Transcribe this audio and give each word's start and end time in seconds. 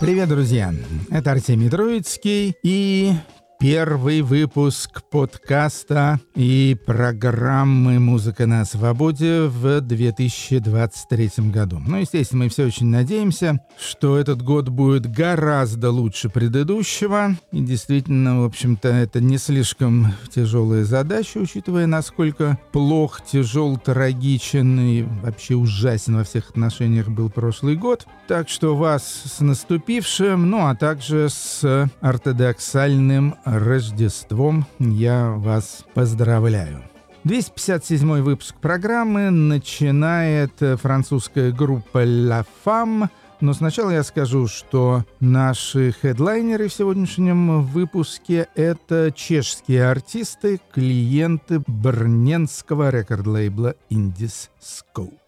Привет, 0.00 0.30
друзья! 0.30 0.72
Это 1.10 1.32
Артемий 1.32 1.68
Троицкий 1.68 2.56
и 2.62 3.12
первый 3.60 4.22
выпуск 4.22 5.02
подкаста 5.10 6.18
и 6.34 6.74
программы 6.86 8.00
«Музыка 8.00 8.46
на 8.46 8.64
свободе» 8.64 9.42
в 9.42 9.82
2023 9.82 11.50
году. 11.50 11.78
Ну, 11.86 11.98
естественно, 11.98 12.44
мы 12.44 12.48
все 12.48 12.64
очень 12.64 12.86
надеемся, 12.86 13.60
что 13.78 14.16
этот 14.16 14.40
год 14.40 14.70
будет 14.70 15.06
гораздо 15.06 15.90
лучше 15.90 16.30
предыдущего. 16.30 17.36
И 17.52 17.60
действительно, 17.60 18.40
в 18.40 18.44
общем-то, 18.46 18.88
это 18.88 19.20
не 19.20 19.36
слишком 19.36 20.06
тяжелая 20.34 20.84
задача, 20.84 21.36
учитывая, 21.36 21.86
насколько 21.86 22.58
плох, 22.72 23.20
тяжел, 23.30 23.76
трагичен 23.76 24.80
и 24.80 25.02
вообще 25.02 25.54
ужасен 25.54 26.16
во 26.16 26.24
всех 26.24 26.48
отношениях 26.48 27.08
был 27.08 27.28
прошлый 27.28 27.76
год. 27.76 28.06
Так 28.26 28.48
что 28.48 28.74
вас 28.74 29.24
с 29.26 29.40
наступившим, 29.40 30.48
ну 30.48 30.66
а 30.66 30.74
также 30.74 31.28
с 31.28 31.90
ортодоксальным 32.00 33.34
Рождеством 33.50 34.64
я 34.78 35.30
вас 35.30 35.84
поздравляю. 35.92 36.84
257 37.24 38.20
выпуск 38.22 38.54
программы 38.60 39.30
начинает 39.30 40.52
французская 40.80 41.50
группа 41.50 42.04
La 42.04 42.46
Femme. 42.64 43.08
Но 43.40 43.52
сначала 43.52 43.90
я 43.90 44.04
скажу, 44.04 44.46
что 44.46 45.04
наши 45.18 45.92
хедлайнеры 46.00 46.68
в 46.68 46.72
сегодняшнем 46.72 47.62
выпуске— 47.62 48.46
это 48.54 49.10
чешские 49.12 49.90
артисты, 49.90 50.60
клиенты 50.72 51.60
брненского 51.66 52.90
рекорд-лейбла 52.90 53.74
Indis 53.90 54.48
Scope. 54.60 55.19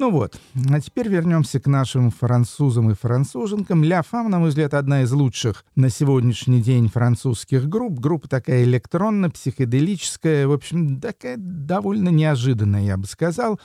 Ну 0.00 0.10
вот, 0.10 0.40
а 0.70 0.80
теперь 0.80 1.08
вернемся 1.08 1.60
к 1.60 1.66
нашим 1.66 2.10
французам 2.10 2.90
и 2.90 2.94
француженкам. 2.94 3.84
Ля 3.84 4.00
Фам, 4.02 4.30
на 4.30 4.38
мой 4.38 4.48
взгляд, 4.48 4.72
одна 4.72 5.02
из 5.02 5.12
лучших 5.12 5.66
на 5.76 5.90
сегодняшний 5.90 6.62
день 6.62 6.88
французских 6.88 7.68
групп. 7.68 7.98
Группа 7.98 8.26
такая 8.26 8.64
электронно-психоделическая, 8.64 10.46
в 10.46 10.52
общем, 10.52 11.02
такая 11.02 11.36
довольно 11.36 12.08
неожиданная, 12.08 12.80
я 12.80 12.96
бы 12.96 13.06
сказал. 13.06 13.60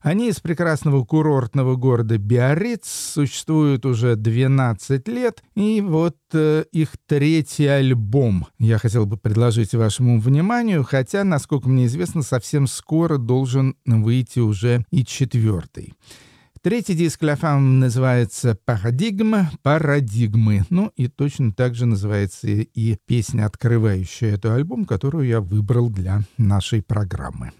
Они 0.00 0.28
из 0.28 0.40
прекрасного 0.40 1.04
курортного 1.04 1.76
города 1.76 2.18
Биарриц, 2.18 2.86
существуют 2.86 3.84
уже 3.84 4.16
12 4.16 5.08
лет, 5.08 5.42
и 5.54 5.80
вот 5.80 6.16
э, 6.32 6.64
их 6.72 6.90
третий 7.06 7.66
альбом 7.66 8.46
я 8.58 8.78
хотел 8.78 9.06
бы 9.06 9.16
предложить 9.16 9.74
вашему 9.74 10.20
вниманию, 10.20 10.84
хотя, 10.84 11.24
насколько 11.24 11.68
мне 11.68 11.86
известно, 11.86 12.22
совсем 12.22 12.66
скоро 12.66 13.18
должен 13.18 13.74
выйти 13.86 14.38
уже 14.38 14.84
и 14.90 15.04
четвертый. 15.04 15.94
Третий 16.60 16.94
диск 16.94 17.24
Фам 17.24 17.78
называется 17.78 18.58
«Парадигма», 18.64 19.50
«Парадигмы». 19.62 20.64
Ну 20.70 20.92
и 20.96 21.06
точно 21.06 21.52
так 21.52 21.76
же 21.76 21.86
называется 21.86 22.48
и 22.48 22.96
песня, 23.06 23.46
открывающая 23.46 24.34
этот 24.34 24.52
альбом, 24.52 24.84
которую 24.84 25.26
я 25.28 25.40
выбрал 25.40 25.88
для 25.88 26.22
нашей 26.36 26.82
программы. 26.82 27.52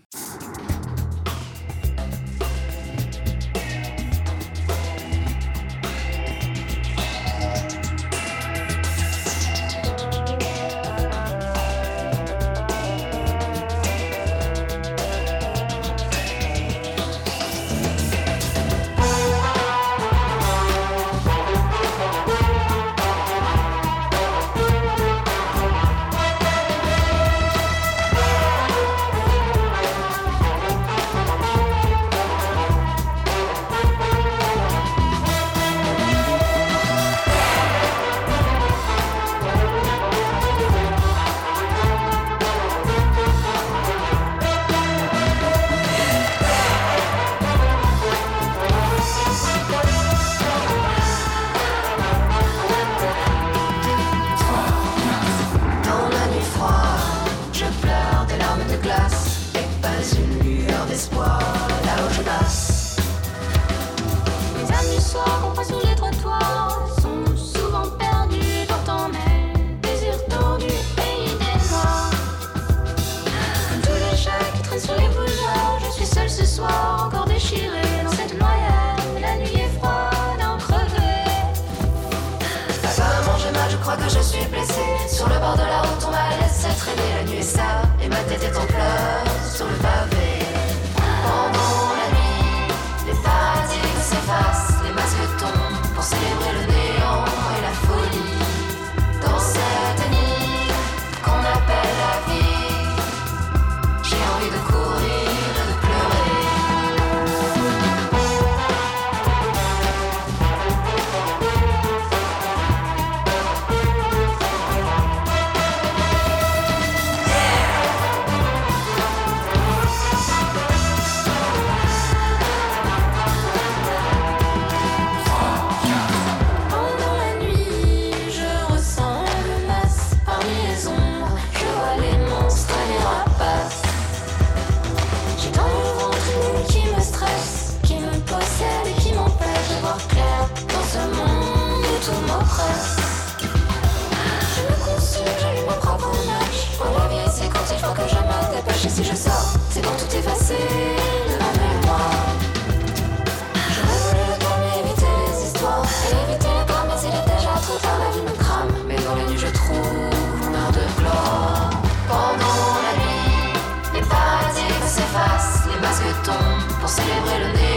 what 167.08 167.24
with 167.24 167.62
a 167.64 167.67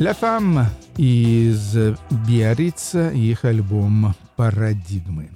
La 0.00 0.16
Femme 0.18 0.64
из 0.96 1.76
Биаррица, 2.26 3.10
их 3.10 3.44
альбом 3.44 4.14
«Парадигмы». 4.34 5.28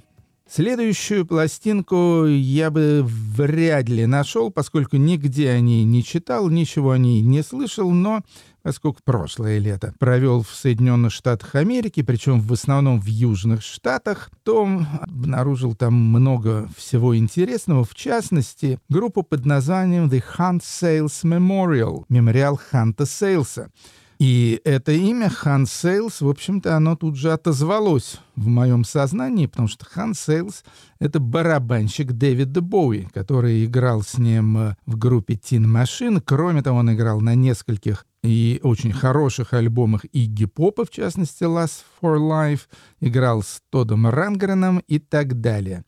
Следующую 0.49 1.27
пластинку 1.27 2.25
я 2.25 2.71
бы 2.71 3.03
вряд 3.05 3.89
ли 3.89 4.07
нашел, 4.07 4.49
поскольку 4.49 4.97
нигде 4.97 5.51
о 5.51 5.59
ней 5.59 5.83
не 5.83 6.03
читал, 6.03 6.49
ничего 6.49 6.93
о 6.93 6.97
ней 6.97 7.21
не 7.21 7.43
слышал, 7.43 7.91
но 7.91 8.23
поскольку 8.63 9.01
прошлое 9.03 9.59
лето 9.59 9.93
провел 9.99 10.41
в 10.41 10.49
Соединенных 10.49 11.13
Штатах 11.13 11.53
Америки, 11.53 12.01
причем 12.01 12.41
в 12.41 12.51
основном 12.51 12.99
в 12.99 13.05
Южных 13.05 13.61
Штатах, 13.61 14.31
то 14.41 14.67
обнаружил 14.99 15.75
там 15.75 15.93
много 15.93 16.67
всего 16.75 17.15
интересного, 17.15 17.83
в 17.83 17.93
частности, 17.93 18.79
группу 18.89 19.21
под 19.21 19.45
названием 19.45 20.09
The 20.09 20.23
Hunt 20.39 20.61
Sales 20.61 21.23
Memorial, 21.23 22.05
мемориал 22.09 22.59
Ханта 22.71 23.05
Сейлса. 23.05 23.69
И 24.17 24.61
это 24.63 24.93
имя 24.93 25.29
Хант 25.29 25.65
Сейлс, 25.65 26.21
в 26.21 26.29
общем-то, 26.29 26.75
оно 26.75 26.95
тут 26.95 27.17
же 27.17 27.33
отозвалось 27.33 28.19
в 28.35 28.47
моем 28.47 28.85
сознании, 28.85 29.47
потому 29.47 29.67
что 29.67 29.85
Хант 29.85 30.13
Сейлс— 30.13 30.63
это 30.99 31.19
барабанщик 31.19 32.13
Дэвида 32.13 32.61
Боуи, 32.61 33.07
который 33.13 33.65
играл 33.65 34.03
с 34.03 34.17
ним 34.17 34.57
э, 34.57 34.75
в 34.85 34.97
группе 34.97 35.33
Tin 35.33 35.65
Machine. 35.65 36.21
Кроме 36.25 36.61
того, 36.61 36.79
он 36.79 36.93
играл 36.93 37.19
на 37.19 37.35
нескольких 37.35 38.05
и 38.23 38.59
очень 38.63 38.93
хороших 38.93 39.53
альбомах 39.53 40.05
Игги 40.13 40.45
Попа, 40.45 40.85
в 40.85 40.89
частности, 40.89 41.43
Lust 41.43 41.83
for 42.01 42.17
Life, 42.17 42.61
играл 43.01 43.43
с 43.43 43.61
Тодом 43.69 44.07
Рангреном 44.07 44.79
и 44.87 44.99
так 44.99 45.41
далее. 45.41 45.83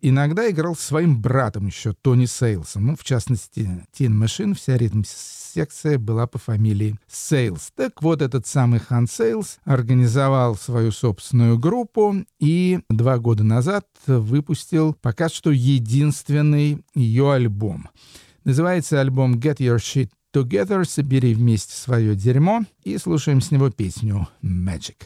Иногда 0.00 0.48
играл 0.48 0.76
с 0.76 0.80
своим 0.80 1.20
братом 1.20 1.66
еще, 1.66 1.92
Тони 1.92 2.26
Сейлсом. 2.26 2.88
Ну, 2.88 2.96
в 2.96 3.04
частности, 3.04 3.86
Tin 3.96 4.12
Machine, 4.12 4.54
вся 4.54 4.76
ритм-секция 5.58 5.98
была 5.98 6.26
по 6.26 6.38
фамилии 6.38 6.96
Сейлс. 7.08 7.72
Так 7.74 8.02
вот, 8.02 8.22
этот 8.22 8.46
самый 8.46 8.80
Хан 8.80 9.06
Сейлс 9.06 9.58
организовал 9.64 10.56
свою 10.56 10.92
собственную 10.92 11.58
группу 11.58 12.14
и 12.38 12.80
два 12.88 13.18
года 13.18 13.44
назад 13.44 13.86
выпустил 14.06 14.94
пока 14.94 15.28
что 15.28 15.50
единственный 15.50 16.84
ее 16.94 17.32
альбом. 17.32 17.88
Называется 18.44 19.00
альбом 19.00 19.34
«Get 19.34 19.56
Your 19.58 19.76
Shit 19.76 20.10
Together», 20.32 20.84
«Собери 20.84 21.34
вместе 21.34 21.74
свое 21.74 22.14
дерьмо» 22.14 22.62
и 22.84 22.96
слушаем 22.98 23.40
с 23.40 23.50
него 23.50 23.70
песню 23.70 24.28
«Magic». 24.42 24.96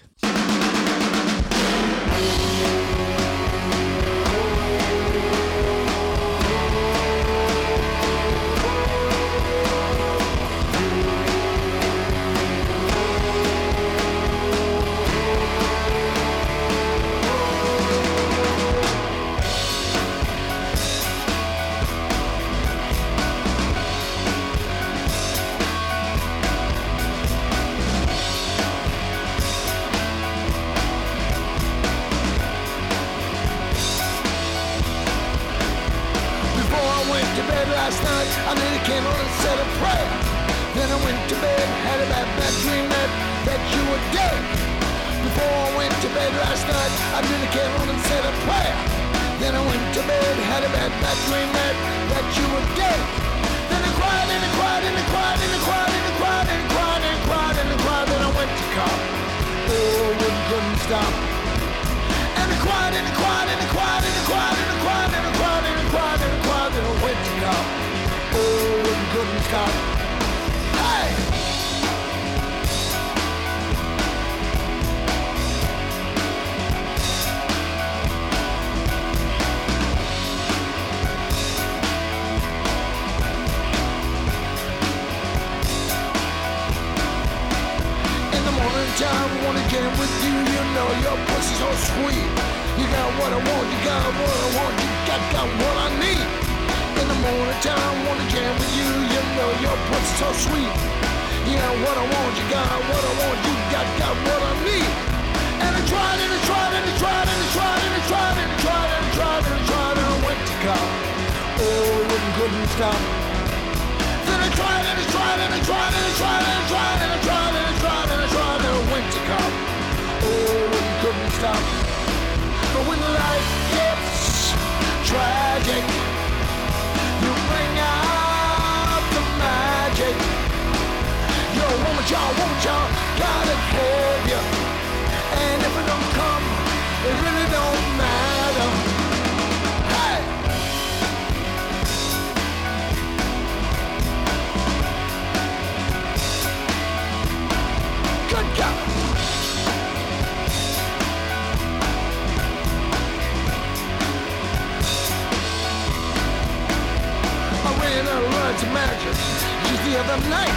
three 159.92 160.00
of 160.00 160.06
them 160.08 160.24
night. 160.30 160.56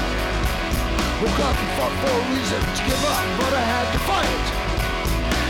up 1.43 1.57
and 1.59 1.71
fought 1.75 1.95
for 1.99 2.13
a 2.15 2.23
reason 2.31 2.61
to 2.63 2.81
give 2.87 3.03
up, 3.03 3.19
but 3.35 3.51
I 3.51 3.63
had 3.67 3.87
to 3.91 3.99
fight. 4.07 4.45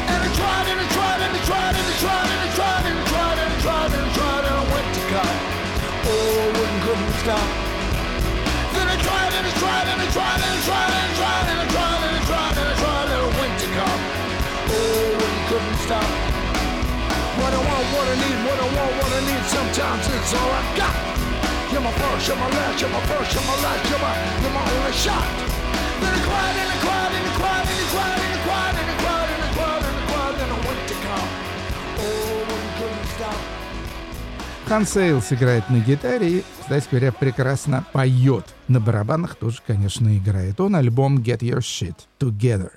And 0.10 0.20
I 0.26 0.30
tried 0.34 0.68
and 0.74 0.80
I 0.82 0.88
tried 0.90 1.22
and 1.22 1.34
I 1.38 1.42
tried 1.46 1.76
and 1.78 1.86
I 1.86 1.98
tried 2.02 2.30
and 2.34 2.42
I 2.42 2.50
tried 2.58 2.86
and 2.90 2.98
I 2.98 3.06
tried 3.14 3.38
and 3.46 3.52
I 3.54 3.60
tried 3.62 3.92
and 3.94 4.02
I 4.02 4.12
tried 4.18 4.44
and 4.50 4.56
I 4.58 4.66
went 4.74 4.90
to 4.90 5.04
God. 5.14 5.36
Oh, 6.02 6.34
I 6.34 6.50
wouldn't 6.58 6.82
couldn't 6.86 7.14
stop. 7.22 7.48
Then 8.74 8.88
I 8.90 8.98
tried 9.06 9.34
and 9.38 9.46
I 9.46 9.54
tried 9.54 9.88
and 9.94 10.00
I 10.02 10.08
tried 10.18 10.42
and 10.42 10.54
I 10.56 10.62
tried 10.66 10.90
and 10.90 11.06
I 11.06 11.18
tried 11.22 11.46
and 11.46 11.60
I 11.62 11.68
tried 11.70 12.02
and 12.06 12.16
I 12.16 12.24
tried 12.26 12.56
and 12.58 12.68
I 12.74 12.76
tried 12.82 13.08
and 13.14 13.22
I 13.22 13.30
went 13.38 13.56
to 13.62 13.68
God. 13.70 14.00
Oh, 14.74 15.30
I 15.30 15.34
couldn't 15.46 15.80
stop. 15.86 16.10
What 17.38 17.52
I 17.54 17.62
want, 17.70 17.86
what 17.94 18.06
I 18.10 18.16
need, 18.18 18.38
what 18.50 18.58
I 18.66 18.68
want, 18.74 18.92
what 18.98 19.12
I 19.14 19.22
need. 19.30 19.44
Sometimes 19.46 20.04
it's 20.10 20.34
all 20.34 20.52
I 20.58 20.64
got. 20.74 21.15
Хан 34.68 34.88
Сейлс 34.88 35.32
играет 35.32 35.70
на 35.70 35.80
гитаре 35.80 36.40
и, 36.40 36.44
кстати 36.60 36.88
говоря, 36.90 37.12
прекрасно 37.12 37.86
поет. 37.94 38.46
На 38.68 38.80
барабанах 38.80 39.36
тоже, 39.36 39.60
конечно, 39.66 40.18
играет. 40.18 40.60
Он 40.60 40.76
альбом 40.76 41.20
Get 41.20 41.40
Your 41.40 41.60
Shit 41.60 41.96
Together. 42.20 42.72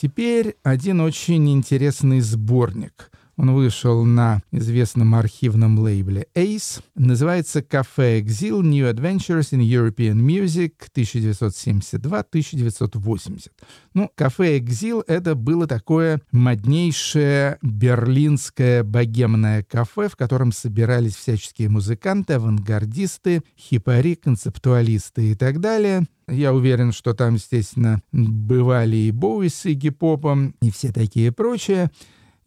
Теперь 0.00 0.56
один 0.64 1.00
очень 1.00 1.48
интересный 1.50 2.20
сборник. 2.20 3.10
Он 3.38 3.54
вышел 3.54 4.04
на 4.04 4.42
известном 4.50 5.14
архивном 5.14 5.78
лейбле 5.78 6.26
Ace. 6.34 6.82
Называется 6.96 7.60
«Cafe 7.60 8.20
Exile 8.20 8.62
New 8.62 8.92
Adventures 8.92 9.52
in 9.52 9.60
European 9.60 10.16
Music 10.16 10.72
1972-1980». 10.92 13.52
Ну, 13.94 14.10
«Cafe 14.16 14.58
Exile»— 14.58 15.04
это 15.06 15.36
было 15.36 15.68
такое 15.68 16.20
моднейшее 16.32 17.58
берлинское 17.62 18.82
богемное 18.82 19.62
кафе, 19.62 20.08
в 20.08 20.16
котором 20.16 20.50
собирались 20.50 21.14
всяческие 21.14 21.68
музыканты, 21.68 22.32
авангардисты, 22.34 23.42
хипари, 23.56 24.16
концептуалисты 24.16 25.30
и 25.30 25.36
так 25.36 25.60
далее. 25.60 26.08
Я 26.26 26.52
уверен, 26.52 26.90
что 26.90 27.14
там, 27.14 27.34
естественно, 27.34 28.02
бывали 28.10 28.96
и 28.96 29.12
Боуи 29.12 29.48
с 29.48 29.64
Игги 29.64 29.90
Попом, 29.90 30.56
и 30.60 30.72
все 30.72 30.90
такие 30.92 31.30
прочие. 31.30 31.92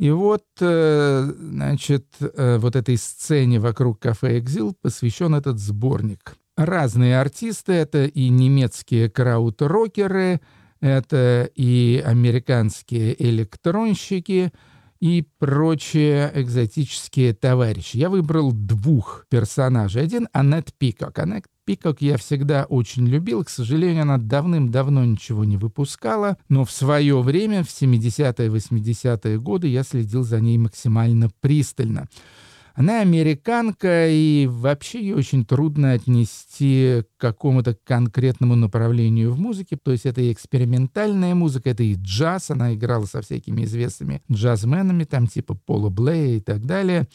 И 0.01 0.09
вот, 0.09 0.45
э, 0.59 1.31
значит, 1.37 2.07
э, 2.19 2.57
вот 2.57 2.75
этой 2.75 2.97
сцене 2.97 3.59
вокруг 3.59 3.99
кафе 3.99 4.39
«Экзил» 4.39 4.75
посвящен 4.81 5.35
этот 5.35 5.59
сборник. 5.59 6.37
Разные 6.57 7.19
артисты, 7.19 7.73
это 7.73 8.05
и 8.05 8.29
немецкие 8.29 9.11
крауд-рокеры, 9.11 10.41
это 10.79 11.47
и 11.53 12.01
американские 12.03 13.15
электронщики— 13.23 14.51
и 15.01 15.25
прочие 15.39 16.31
экзотические 16.33 17.33
товарищи. 17.33 17.97
Я 17.97 18.09
выбрал 18.09 18.51
двух 18.51 19.25
персонажей. 19.29 20.03
Один— 20.03 20.27
Аннет 20.31 20.71
Пикок. 20.77 21.17
Аннет 21.17 21.45
Пикок 21.65 22.01
я 22.01 22.17
всегда 22.17 22.65
очень 22.65 23.07
любил. 23.07 23.43
К 23.43 23.49
сожалению, 23.49 24.03
она 24.03 24.19
давным-давно 24.19 25.03
ничего 25.03 25.43
не 25.43 25.57
выпускала, 25.57 26.37
но 26.49 26.65
в 26.65 26.71
свое 26.71 27.19
время, 27.21 27.63
в 27.63 27.67
70-е, 27.67 28.49
80-е 28.49 29.39
годы, 29.39 29.67
я 29.67 29.83
следил 29.83 30.23
за 30.23 30.39
ней 30.39 30.59
максимально 30.59 31.29
пристально. 31.41 32.07
Она 32.73 33.01
американка, 33.01 34.07
и 34.09 34.47
вообще 34.47 35.01
ее 35.01 35.15
очень 35.15 35.45
трудно 35.45 35.93
отнести 35.93 37.03
к 37.17 37.21
какому-то 37.21 37.77
конкретному 37.83 38.55
направлению 38.55 39.33
в 39.33 39.39
музыке. 39.39 39.77
То 39.81 39.91
есть 39.91 40.05
это 40.05 40.21
и 40.21 40.31
экспериментальная 40.31 41.35
музыка, 41.35 41.69
это 41.69 41.83
и 41.83 41.95
джаз. 41.95 42.51
Она 42.51 42.73
играла 42.73 43.05
со 43.05 43.21
всякими 43.21 43.63
известными 43.65 44.21
джазменами, 44.31 45.03
там 45.03 45.27
типа 45.27 45.55
Пола 45.65 45.89
Блея 45.89 46.37
и 46.37 46.39
так 46.39 46.65
далее 46.65 47.07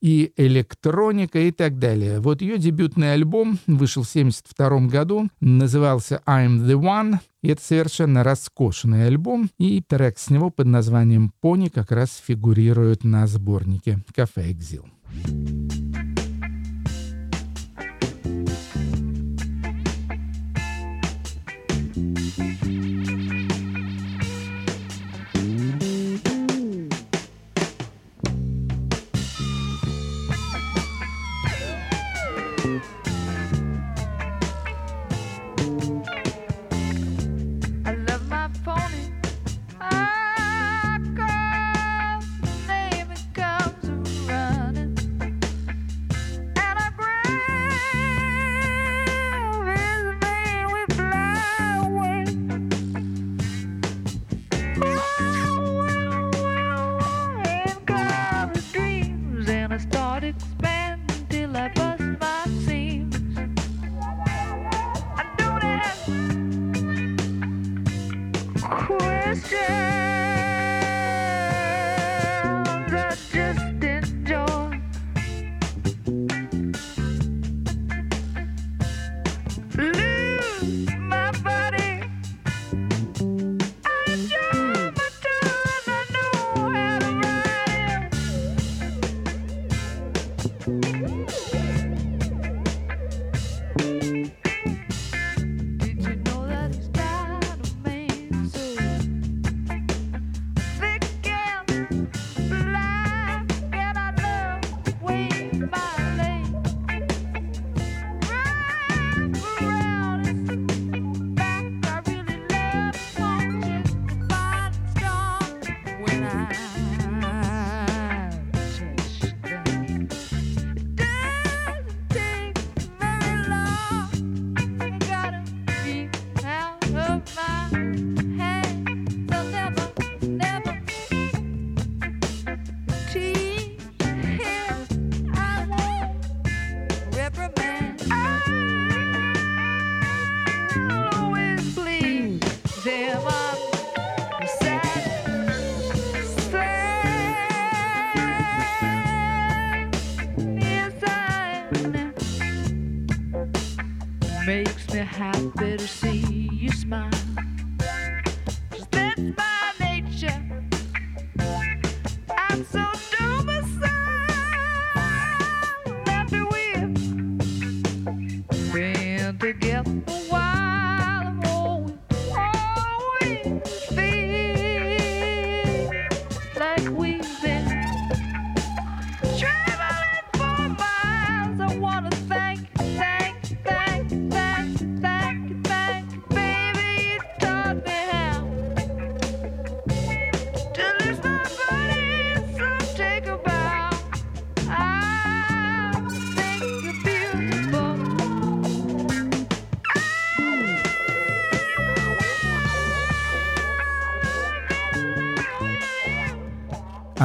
и 0.00 0.32
электроника 0.36 1.38
и 1.38 1.50
так 1.50 1.78
далее. 1.78 2.20
Вот 2.20 2.42
ее 2.42 2.58
дебютный 2.58 3.12
альбом 3.12 3.58
вышел 3.66 4.02
в 4.02 4.10
1972 4.10 4.88
году, 4.88 5.28
назывался 5.40 6.22
«I'm 6.26 6.58
the 6.66 6.74
One», 6.74 7.18
и 7.42 7.48
это 7.48 7.62
совершенно 7.62 8.24
роскошный 8.24 9.06
альбом, 9.06 9.50
и 9.58 9.82
трек 9.82 10.18
с 10.18 10.30
него 10.30 10.50
под 10.50 10.66
названием 10.66 11.32
«Пони» 11.40 11.68
как 11.68 11.92
раз 11.92 12.22
фигурирует 12.24 13.04
на 13.04 13.26
сборнике 13.26 14.00
«Кафе 14.14 14.50
Экзил». 14.50 14.86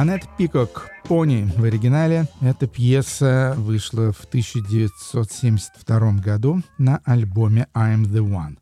Аннет 0.04 0.28
Пикок 0.36 0.90
«Пони» 1.04 1.50
в 1.56 1.64
оригинале. 1.64 2.28
Эта 2.42 2.66
пьеса 2.66 3.54
вышла 3.56 4.12
в 4.12 4.24
1972 4.24 6.12
году 6.22 6.60
на 6.76 7.00
альбоме 7.06 7.68
«I'm 7.72 8.02
the 8.04 8.20
One». 8.20 8.58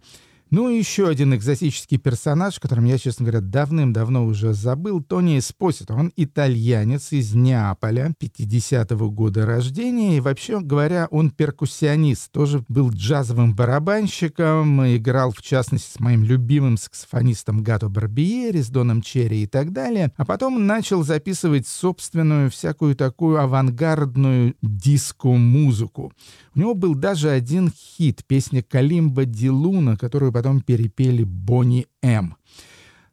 Ну 0.53 0.69
и 0.69 0.77
еще 0.77 1.09
один 1.09 1.35
экзотический 1.35 1.97
персонаж, 1.97 2.61
которым 2.61 2.85
я, 2.85 2.99
честно 2.99 3.25
говоря, 3.25 3.41
давным-давно 3.41 4.27
уже 4.27 4.53
забыл, 4.53 5.03
Тони 5.03 5.39
Эспосито. 5.39 5.95
Он 5.95 6.13
итальянец 6.15 7.11
из 7.13 7.35
Неаполя, 7.35 8.13
50-го 8.21 9.11
года 9.11 9.47
рождения, 9.47 10.19
и 10.19 10.21
вообще 10.21 10.61
говоря, 10.61 11.09
он 11.11 11.31
перкуссионист, 11.31 12.31
тоже 12.33 12.63
был 12.69 12.91
джазовым 12.91 13.57
барабанщиком, 13.57 14.87
играл, 14.95 15.33
в 15.33 15.41
частности, 15.41 15.97
с 15.97 16.01
моим 16.01 16.23
любимым 16.23 16.77
саксофонистом 16.77 17.63
Гато 17.63 17.89
Барбиери, 17.89 18.61
с 18.61 18.69
Доном 18.69 19.01
Черри 19.01 19.45
и 19.45 19.47
так 19.47 19.73
далее, 19.73 20.13
а 20.19 20.27
потом 20.27 20.67
начал 20.67 21.03
записывать 21.03 21.67
собственную 21.67 22.51
всякую 22.51 22.95
такую 22.95 23.41
авангардную 23.41 24.55
диско-музыку. 24.61 26.13
У 26.55 26.59
него 26.61 26.75
был 26.75 26.95
даже 26.95 27.31
один 27.31 27.73
хит, 27.75 28.23
песня 28.27 28.63
«Калимба 28.63 29.25
Ди 29.25 29.49
Луна», 29.49 29.97
которую 29.97 30.31
потом 30.43 30.61
перепели 30.61 31.23
Бонни 31.23 31.87
М. 32.03 32.37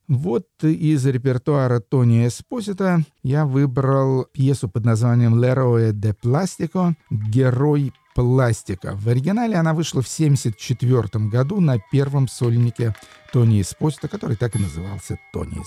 Вот 0.08 0.48
из 0.64 1.06
репертуара 1.06 1.80
Тони 1.80 2.26
Эспозита 2.26 3.04
я 3.22 3.46
выбрал 3.46 4.26
пьесу 4.34 4.68
под 4.68 4.84
названием 4.84 5.36
«Лероe 5.36 5.92
де 5.92 6.16
Пластико» 6.16 6.96
«Герой 7.12 7.94
пластика». 8.16 8.96
В 8.96 9.08
оригинале 9.08 9.58
она 9.58 9.76
вышла 9.76 10.02
в 10.02 10.12
1974 10.12 11.30
году 11.30 11.62
на 11.62 11.78
первом 11.92 12.28
сольнике 12.28 12.96
Тони 13.32 13.62
Эспозита, 13.62 14.08
который 14.08 14.36
так 14.36 14.56
и 14.56 14.60
назывался 14.60 15.20
Тони 15.32 15.62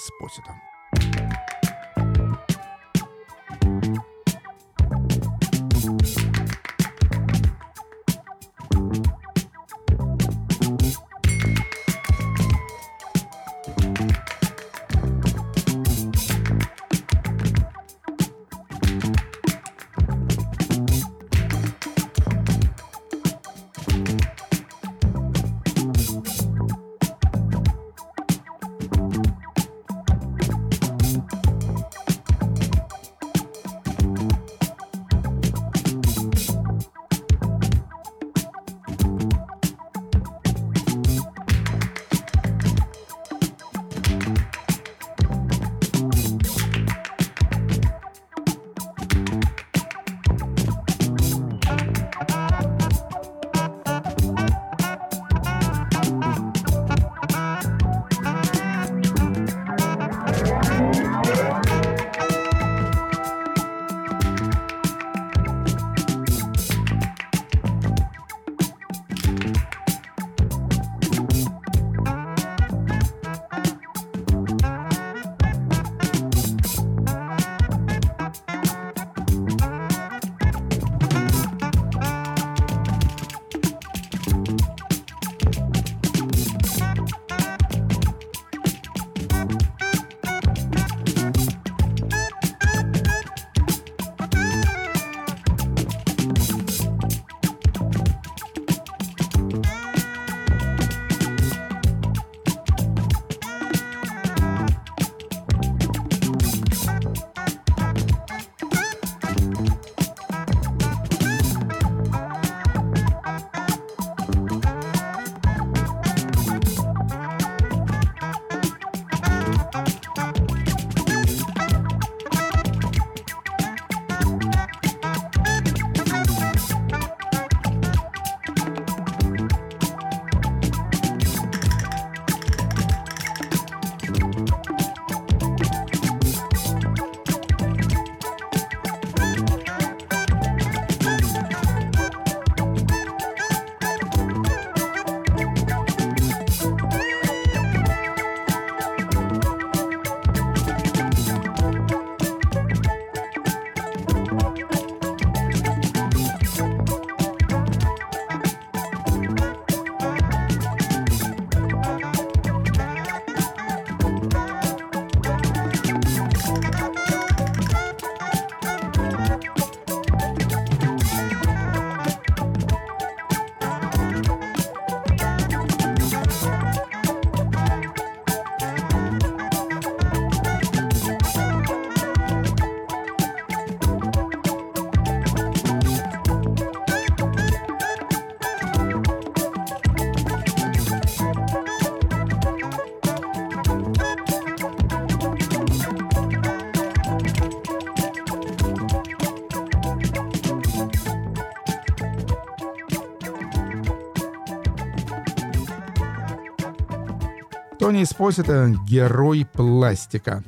Эспозита. 207.93 207.93
Тони 207.93 208.05
Эспосито— 208.05 208.75
герой 208.89 209.47
пластика. 209.53 210.43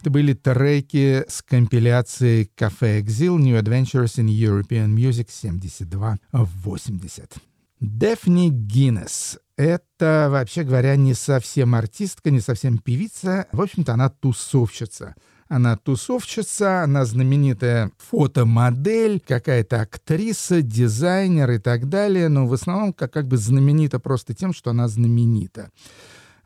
Это 0.00 0.10
были 0.10 0.34
треки 0.34 1.24
с 1.26 1.40
компиляции 1.40 2.46
Cafe 2.58 3.00
Exil 3.00 3.38
New 3.38 3.58
Adventures 3.58 4.18
in 4.18 4.26
European 4.26 4.94
Music 4.94 5.30
72-80. 5.30 7.38
Дефни 7.80 8.50
Гиннес— 8.50 9.38
это, 9.56 10.28
вообще 10.30 10.62
говоря, 10.62 10.94
не 10.96 11.14
совсем 11.14 11.74
артистка, 11.74 12.30
не 12.30 12.40
совсем 12.40 12.76
певица. 12.76 13.46
В 13.52 13.62
общем-то, 13.62 13.94
она 13.94 14.10
тусовщица. 14.10 15.14
Она 15.48 15.78
тусовщица, 15.78 16.82
она 16.82 17.06
знаменитая 17.06 17.92
фотомодель, 17.96 19.22
какая-то 19.26 19.80
актриса, 19.80 20.60
дизайнер 20.60 21.52
и 21.52 21.58
так 21.58 21.88
далее, 21.88 22.28
но 22.28 22.46
в 22.46 22.52
основном 22.52 22.92
как, 22.92 23.10
как 23.10 23.26
бы 23.26 23.38
знаменита 23.38 23.98
просто 23.98 24.34
тем, 24.34 24.52
что 24.52 24.68
она 24.68 24.86
знаменита. 24.86 25.70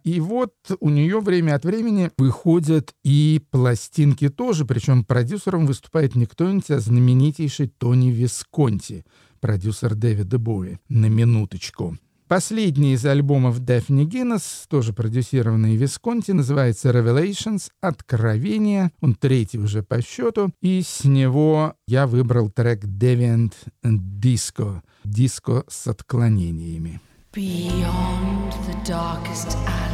И 0.04 0.20
вот 0.20 0.52
у 0.80 0.90
нее 0.90 1.20
время 1.20 1.54
от 1.54 1.64
времени 1.64 2.10
выходят 2.18 2.92
и 3.02 3.42
пластинки 3.50 4.28
тоже, 4.28 4.66
причем 4.66 5.02
продюсером 5.02 5.66
выступает 5.66 6.14
не 6.14 6.26
кто-нибудь, 6.26 6.70
а 6.70 6.78
знаменитейший 6.78 7.68
Тони 7.68 8.10
Висконти, 8.10 9.06
продюсер 9.40 9.94
Дэвида 9.94 10.38
Боуи, 10.38 10.78
на 10.90 11.06
минуточку. 11.06 11.96
Последний 12.28 12.94
из 12.94 13.04
альбомов 13.06 13.60
Daphne 13.60 14.04
Guinness, 14.04 14.42
тоже 14.68 14.92
продюсированный 14.92 15.76
Висконти, 15.76 16.32
называется 16.32 16.90
Revelations— 16.90 17.68
Откровение. 17.80 18.90
Он 19.00 19.14
третий 19.14 19.58
уже 19.58 19.82
по 19.82 20.02
счету. 20.02 20.50
И 20.60 20.82
с 20.82 21.04
него 21.04 21.74
я 21.86 22.06
выбрал 22.06 22.50
трек 22.50 22.84
Deviant 22.84 23.52
Disco. 23.84 24.80
Диско 25.04 25.64
с 25.68 25.86
отклонениями. 25.86 27.00
Beyond 27.34 28.52
the 28.66 28.74
darkest 28.86 29.56
alley 29.66 29.93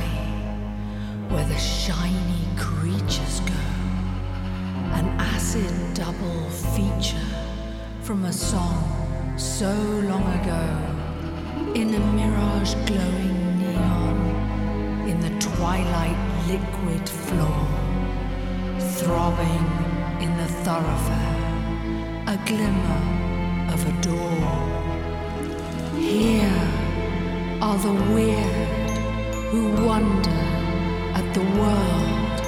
where 1.31 1.45
the 1.45 1.59
shiny 1.59 2.45
creatures 2.57 3.39
go, 3.41 3.65
an 4.99 5.07
acid 5.21 5.73
double 5.95 6.51
feature 6.75 7.31
from 8.03 8.25
a 8.25 8.33
song 8.33 9.39
so 9.39 9.73
long 10.11 10.27
ago. 10.41 10.65
In 11.81 11.95
a 11.95 12.01
mirage 12.01 12.75
glowing 12.85 13.59
neon, 13.61 15.09
in 15.09 15.21
the 15.21 15.31
twilight 15.39 16.19
liquid 16.49 17.09
floor, 17.09 17.65
throbbing 18.97 19.67
in 20.21 20.37
the 20.37 20.49
thoroughfare, 20.65 21.37
a 22.27 22.37
glimmer 22.45 23.03
of 23.73 23.81
a 23.87 23.95
door. 24.03 24.43
Here 25.97 26.69
are 27.63 27.79
the 27.79 27.95
weird 28.13 28.91
who 29.53 29.87
wonder 29.87 30.50
the 31.35 31.41
world. 31.61 32.39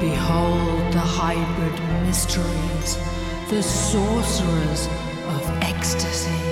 Behold 0.00 0.92
the 0.92 0.98
hybrid 0.98 2.06
mysteries, 2.06 2.98
the 3.48 3.62
sorcerers 3.62 4.86
of 5.28 5.48
ecstasy. 5.62 6.51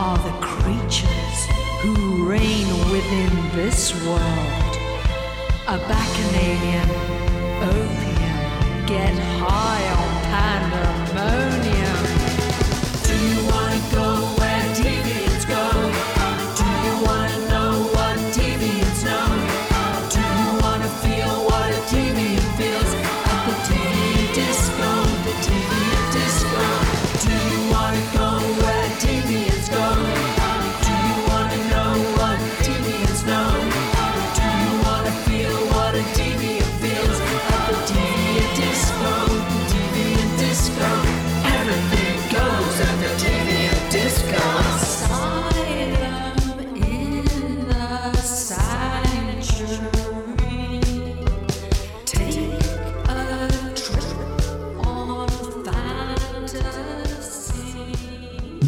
are 0.00 0.16
the 0.16 0.32
creatures 0.40 1.38
who 1.82 2.26
reign 2.26 2.66
within 2.90 3.32
this 3.54 3.92
world. 4.06 4.72
A 5.68 5.76
bacchanalian, 5.76 6.88
opium, 7.60 8.86
get 8.86 9.14
high 9.44 9.84
on 10.00 10.10
pandas. 10.32 10.99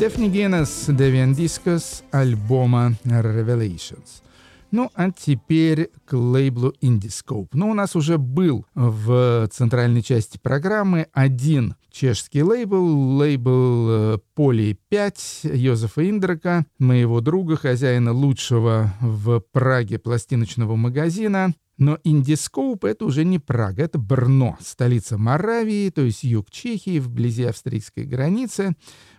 Daphne 0.03 0.33
Guinness, 0.33 0.89
Devian 0.89 1.33
Discos, 1.33 2.03
альбома 2.11 2.97
Revelations. 3.05 4.25
Ну, 4.73 4.91
а 4.97 5.13
теперь 5.13 5.91
к 6.05 6.15
лейблу 6.15 6.75
Indiscope. 6.83 7.51
Ну, 7.53 7.71
у 7.71 7.75
нас 7.75 7.95
уже 7.95 8.19
был 8.19 8.67
в 8.75 9.49
центральной 9.53 10.03
части 10.03 10.41
программы 10.43 11.07
один 11.13 11.77
чешский 11.93 12.43
лейбл, 12.43 13.17
лейбл 13.17 14.21
Поли 14.35 14.77
5 14.89 15.41
Йозефа 15.45 16.11
Индрака, 16.11 16.67
моего 16.81 17.21
друга, 17.21 17.55
хозяина 17.55 18.13
лучшего 18.13 18.93
в 19.01 19.39
Праге 19.53 20.01
пластиночного 20.01 20.75
магазина. 20.75 21.55
Но 21.79 21.99
Индискоуп— 22.05 22.85
это 22.87 23.05
уже 23.05 23.25
не 23.25 23.39
Прага, 23.39 23.85
это 23.85 23.99
Брно, 23.99 24.59
столица 24.61 25.17
Моравии, 25.17 25.91
то 25.91 26.03
есть 26.03 26.23
юг 26.23 26.51
Чехии, 26.51 26.99
вблизи 26.99 27.45
австрийской 27.45 28.05
границы. 28.05 28.75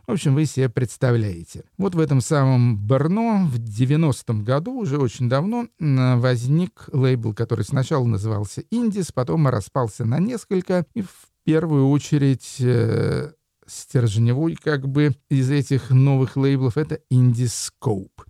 В 0.06 0.12
общем, 0.12 0.36
вы 0.36 0.46
себе 0.46 0.68
представляете. 0.68 1.64
Вот 1.78 1.96
в 1.96 2.00
этом 2.00 2.20
самом 2.20 2.78
Брно 2.78 3.48
в 3.50 3.58
90-м 3.58 4.44
году, 4.44 4.74
уже 4.74 4.98
очень 4.98 5.30
давно, 5.30 5.68
возник 5.80 6.90
лейбл, 6.92 7.34
который 7.34 7.64
сначала 7.64 8.06
назывался 8.06 8.64
«Индис», 8.70 9.14
потом 9.14 9.48
распался 9.48 10.04
на 10.04 10.20
несколько, 10.20 10.86
и 10.94 11.02
в 11.02 11.32
первую 11.46 11.90
очередь 11.90 12.58
э, 12.60 13.32
стержневой 13.66 14.56
как 14.56 14.88
бы 14.88 15.16
из 15.30 15.50
этих 15.50 15.90
новых 15.90 16.36
лейблов— 16.36 16.78
это 16.78 17.00
«Индискоуп». 17.10 18.24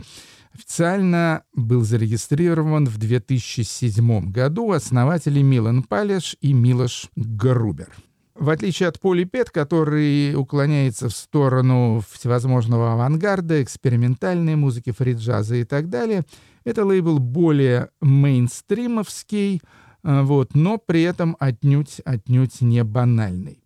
Официально 0.54 1.44
был 1.56 1.82
зарегистрирован 1.82 2.86
в 2.86 3.00
2007 3.00 4.30
году 4.30 4.72
основатели 4.72 5.42
Милан 5.42 5.82
Палеш 5.82 6.36
и 6.42 6.54
Милош 6.54 7.10
Грубер. 7.16 7.90
В 8.36 8.50
отличие 8.50 8.90
от 8.90 9.00
Полипет, 9.00 9.52
который 9.52 10.34
уклоняется 10.36 11.08
в 11.08 11.12
сторону 11.12 12.04
всевозможного 12.12 12.94
авангарда, 12.94 13.62
экспериментальной 13.62 14.56
музыки, 14.56 14.92
фриджаза 14.92 15.56
и 15.56 15.64
так 15.64 15.90
далее, 15.90 16.24
это 16.64 16.84
лейбл 16.84 17.20
более 17.20 17.90
мейнстримовский, 18.02 19.62
э, 20.04 20.22
вот, 20.24 20.56
но 20.56 20.80
при 20.80 21.04
этом 21.04 21.38
отнюдь, 21.40 22.02
отнюдь 22.06 22.62
не 22.62 22.84
банальный. 22.84 23.64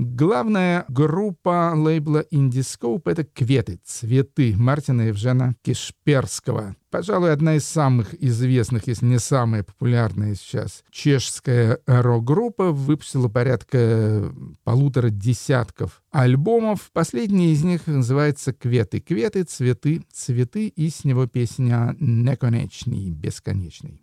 Главная 0.00 0.84
группа 0.88 1.72
лейбла 1.74 2.24
Indiscope— 2.30 3.02
это 3.06 3.24
«Кветы», 3.24 3.80
«Цветы» 3.84 4.54
Мартина 4.56 5.08
Евжена 5.08 5.56
Кишперского. 5.62 6.76
Пожалуй, 6.88 7.32
одна 7.32 7.56
из 7.56 7.64
самых 7.64 8.14
известных, 8.22 8.86
если 8.86 9.06
не 9.06 9.18
самая 9.18 9.64
популярная 9.64 10.36
сейчас, 10.36 10.84
чешская 10.92 11.80
рок-группа 11.86 12.70
выпустила 12.70 13.26
порядка 13.26 14.32
полутора 14.62 15.10
десятков 15.10 16.00
альбомов. 16.12 16.90
Последний 16.92 17.52
из 17.52 17.64
них 17.64 17.88
называется 17.88 18.52
«Кветы». 18.52 19.00
«Кветы», 19.00 19.42
«Цветы», 19.42 20.04
«Цветы» 20.12 20.68
и 20.68 20.90
с 20.90 21.02
него 21.02 21.26
песня 21.26 21.96
«Неконечный», 21.98 23.10
«Бесконечный». 23.10 24.00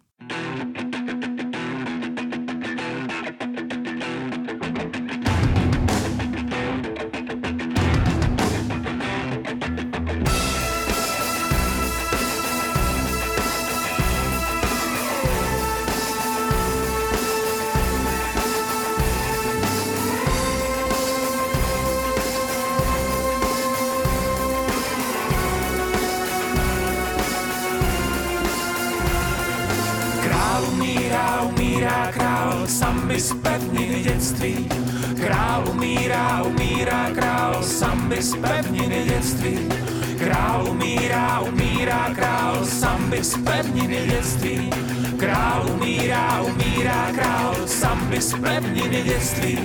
Z 43.26 43.38
pevniny 43.44 44.08
dětství. 44.08 44.70
Král 45.18 45.66
umírá, 45.74 46.42
umírá 46.42 47.12
král, 47.16 47.56
samby 47.66 48.22
z 48.22 48.34
pevniny 48.34 49.04
dětství. 49.04 49.60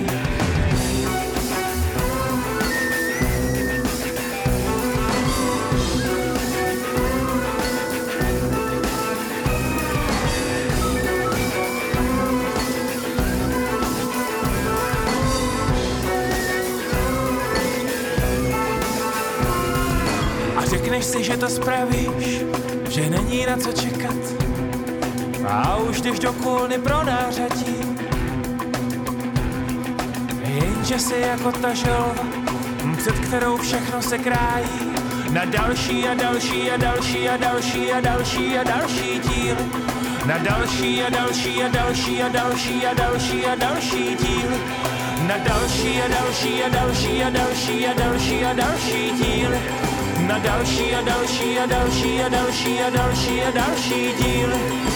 Řekneš 20.65 21.05
si, 21.05 21.23
že 21.23 21.37
to 21.37 21.49
spravíš, 21.49 22.43
že 22.91 23.09
není 23.09 23.45
na 23.45 23.57
co 23.57 23.71
čekat 23.71 24.15
a 25.47 25.77
už 25.77 26.01
jdeš 26.01 26.19
do 26.19 26.33
kulny 26.33 26.77
pro 26.77 27.03
nářadí. 27.03 27.75
Jenže 30.43 30.99
si 30.99 31.15
jako 31.19 31.51
ta 31.51 31.73
želva, 31.73 32.25
před 32.97 33.19
kterou 33.19 33.57
všechno 33.57 34.01
se 34.01 34.17
krájí, 34.17 34.91
na 35.31 35.45
další 35.45 36.07
a 36.07 36.13
další 36.13 36.71
a 36.71 36.77
další 36.77 37.29
a 37.29 37.37
další 37.37 37.91
a 37.91 38.01
další 38.01 38.57
a 38.57 38.63
další 38.63 39.19
díl. 39.19 39.55
Na 40.25 40.37
další 40.37 41.03
a 41.03 41.09
další 41.09 41.63
a 41.63 41.67
další 41.67 42.23
a 42.23 42.29
další 42.29 42.85
a 42.85 42.93
další 42.93 43.45
a 43.45 43.55
další 43.55 44.15
díl. 44.15 44.49
Na 45.27 45.37
další 45.37 46.01
a 46.01 46.07
další 46.07 46.63
a 46.63 46.69
další 46.69 47.23
a 47.23 47.29
další 47.29 47.87
a 47.87 47.93
další 47.93 48.45
a 48.45 48.53
další 48.53 49.11
díl 49.11 49.51
na 50.31 50.39
další 50.39 50.95
a 50.95 51.01
další 51.01 51.59
a 51.59 51.65
další 51.65 52.21
a 52.21 52.29
další 52.29 52.81
a 52.81 52.89
další 52.89 53.43
a 53.43 53.51
další 53.51 54.13
díl. 54.13 54.90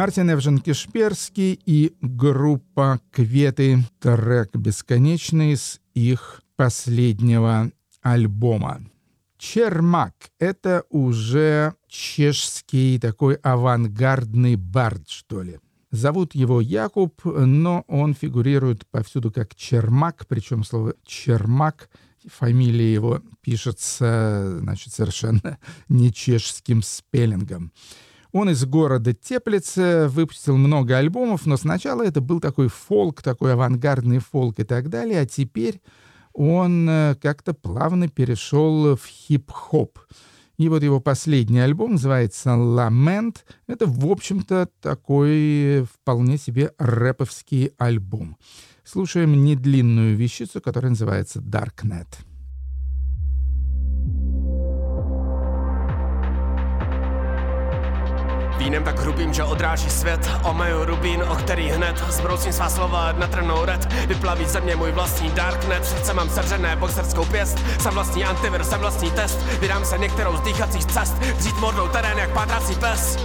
Мартин 0.00 0.30
Эвжен-Кишперский 0.30 1.60
и 1.66 1.94
группа 2.00 3.00
«Кветы» 3.10 3.84
трек 3.98 4.56
«Бесконечный» 4.56 5.58
с 5.58 5.78
их 5.92 6.40
последнего 6.56 7.70
альбома. 8.00 8.80
Чермак— 9.36 10.14
это 10.38 10.84
уже 10.88 11.74
чешский 11.86 12.98
такой 12.98 13.34
авангардный 13.34 14.56
бард, 14.56 15.06
что 15.10 15.42
ли. 15.42 15.58
Зовут 15.90 16.34
его 16.34 16.62
Якуб, 16.62 17.20
но 17.22 17.84
он 17.86 18.14
фигурирует 18.14 18.86
повсюду 18.86 19.30
как 19.30 19.54
Чермак, 19.54 20.24
причем 20.26 20.64
слово 20.64 20.94
«Чермак» 21.04 21.90
фамилия 22.26 22.90
его 22.90 23.20
пишется, 23.42 24.60
значит, 24.60 24.94
совершенно 24.94 25.58
не 25.90 26.10
чешским 26.10 26.80
спеллингом. 26.80 27.70
Он 28.32 28.50
из 28.50 28.64
города 28.64 29.12
Теплица, 29.12 30.08
выпустил 30.08 30.56
много 30.56 30.96
альбомов, 30.96 31.46
но 31.46 31.56
сначала 31.56 32.02
это 32.02 32.20
был 32.20 32.40
такой 32.40 32.68
фолк, 32.68 33.22
такой 33.22 33.54
авангардный 33.54 34.18
фолк 34.18 34.60
и 34.60 34.64
так 34.64 34.88
далее, 34.88 35.20
а 35.20 35.26
теперь 35.26 35.80
он 36.32 36.88
э, 36.88 37.16
как-то 37.20 37.54
плавно 37.54 38.08
перешел 38.08 38.96
в 38.96 39.04
хип-хоп. 39.04 39.98
И 40.58 40.68
вот 40.68 40.82
его 40.82 41.00
последний 41.00 41.58
альбом 41.60 41.92
называется 41.92 42.54
«Ламент». 42.54 43.46
Это, 43.66 43.86
в 43.86 44.06
общем-то, 44.06 44.68
такой 44.80 45.86
вполне 45.90 46.36
себе 46.36 46.72
рэповский 46.78 47.70
альбом. 47.78 48.36
Слушаем 48.84 49.42
недлинную 49.42 50.16
вещицу, 50.16 50.60
которая 50.60 50.90
называется 50.90 51.40
«Darknet». 51.40 52.29
Vínem 58.70 58.84
tak 58.84 59.00
hrubým, 59.00 59.32
že 59.34 59.44
odráží 59.44 59.90
svět. 59.90 60.30
Omeju 60.44 60.84
rubín, 60.84 61.22
o 61.22 61.34
který 61.34 61.68
hned 61.70 61.98
Zbrousím 62.08 62.52
svá 62.52 62.68
slova 62.68 63.12
na 63.12 63.26
trnou 63.26 63.64
red. 63.64 63.92
Vyplaví 64.06 64.44
ze 64.44 64.60
mě 64.60 64.76
můj 64.76 64.92
vlastní 64.92 65.30
darknet. 65.30 65.86
Srdce 65.86 66.14
mám 66.14 66.30
sevřené 66.30 66.76
boxerskou 66.76 67.24
pěst. 67.24 67.58
Jsem 67.80 67.94
vlastní 67.94 68.24
antivir, 68.24 68.64
jsem 68.64 68.80
vlastní 68.80 69.10
test. 69.10 69.38
Vydám 69.60 69.84
se 69.84 69.98
některou 69.98 70.36
z 70.36 70.40
dýchacích 70.40 70.84
cest. 70.84 71.14
Vzít 71.18 71.56
mordou 71.56 71.88
terén 71.88 72.18
jak 72.18 72.30
pátrací 72.30 72.74
pes 72.74 73.18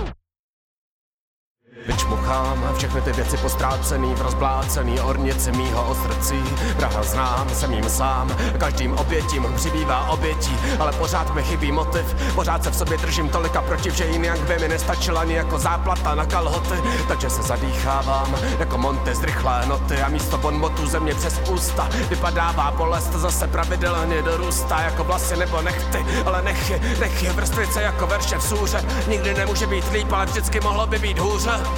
Vyčmuch 1.87 2.15
poslouchám 2.25 2.75
všechny 2.77 3.01
ty 3.01 3.11
věci 3.11 3.37
postrácený 3.37 4.15
v 4.15 4.21
rozblácený 4.21 4.99
ornici 4.99 5.51
mýho 5.51 5.89
ostrcí. 5.89 6.43
Praha 6.77 7.03
znám, 7.03 7.49
jsem 7.49 7.73
jim 7.73 7.89
sám, 7.89 8.35
každým 8.57 8.93
obětím 8.93 9.45
přibývá 9.55 10.09
obětí, 10.09 10.57
ale 10.79 10.91
pořád 10.91 11.35
mi 11.35 11.43
chybí 11.43 11.71
motiv, 11.71 12.15
pořád 12.35 12.63
se 12.63 12.71
v 12.71 12.75
sobě 12.75 12.97
držím 12.97 13.29
tolika 13.29 13.61
protiv, 13.61 13.93
že 13.95 14.05
jinak 14.05 14.39
by 14.39 14.57
mi 14.59 14.67
nestačila 14.67 15.21
ani 15.21 15.33
jako 15.33 15.59
záplata 15.59 16.15
na 16.15 16.25
kalhoty, 16.25 16.75
takže 17.07 17.29
se 17.29 17.41
zadýchávám 17.41 18.35
jako 18.59 18.77
Monty 18.77 19.15
z 19.15 19.23
rychlé 19.23 19.65
noty 19.65 20.01
a 20.01 20.09
místo 20.09 20.37
bonmotu 20.37 20.87
země 20.87 21.15
přes 21.15 21.41
ústa 21.49 21.89
vypadává 22.09 22.71
bolest 22.71 23.13
zase 23.13 23.47
pravidelně 23.47 24.21
dorůstá 24.21 24.81
jako 24.81 25.03
vlasy 25.03 25.37
nebo 25.37 25.61
nechty, 25.61 26.05
ale 26.25 26.41
nechy, 26.41 26.81
nechy 26.99 27.29
vrstvice 27.29 27.81
jako 27.81 28.07
verše 28.07 28.37
v 28.37 28.43
súře, 28.43 28.85
nikdy 29.07 29.33
nemůže 29.33 29.67
být 29.67 29.91
líp, 29.91 30.13
ale 30.13 30.25
vždycky 30.25 30.59
mohlo 30.59 30.87
by 30.87 30.99
být 30.99 31.19
hůře. 31.19 31.74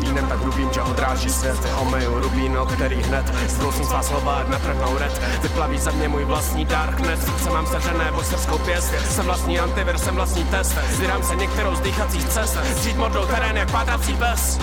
Vínem 0.00 0.26
tak 0.26 0.40
hrubým, 0.40 0.68
že 0.72 0.82
odráží 0.82 1.30
svět. 1.30 1.64
Homeju 1.72 2.20
rubín, 2.20 2.58
o 2.58 2.66
který 2.66 3.02
hned 3.02 3.34
Zbrousím 3.48 3.84
svá 3.84 4.02
slova, 4.02 4.44
natrhnou 4.48 4.98
red 4.98 5.22
Vyplaví 5.42 5.78
ze 5.78 5.92
mě 5.92 6.08
můj 6.08 6.24
vlastní 6.24 6.64
darknet. 6.64 7.22
Srdce 7.22 7.50
mám 7.50 7.66
seřené 7.66 8.12
boxerskou 8.12 8.58
pěst 8.58 8.94
Jsem 9.10 9.24
vlastní 9.24 9.58
antivir, 9.58 9.98
jsem 9.98 10.14
vlastní 10.14 10.44
test. 10.44 10.78
Vydám 10.98 11.22
se 11.22 11.36
některou 11.36 11.74
z 11.74 11.80
dýchacích 11.80 12.24
cest. 12.24 12.58
Žít 12.82 12.96
modrou 12.96 13.26
terén 13.26 13.56
jak 13.56 13.70
pátrací 13.70 14.16
pes 14.16 14.58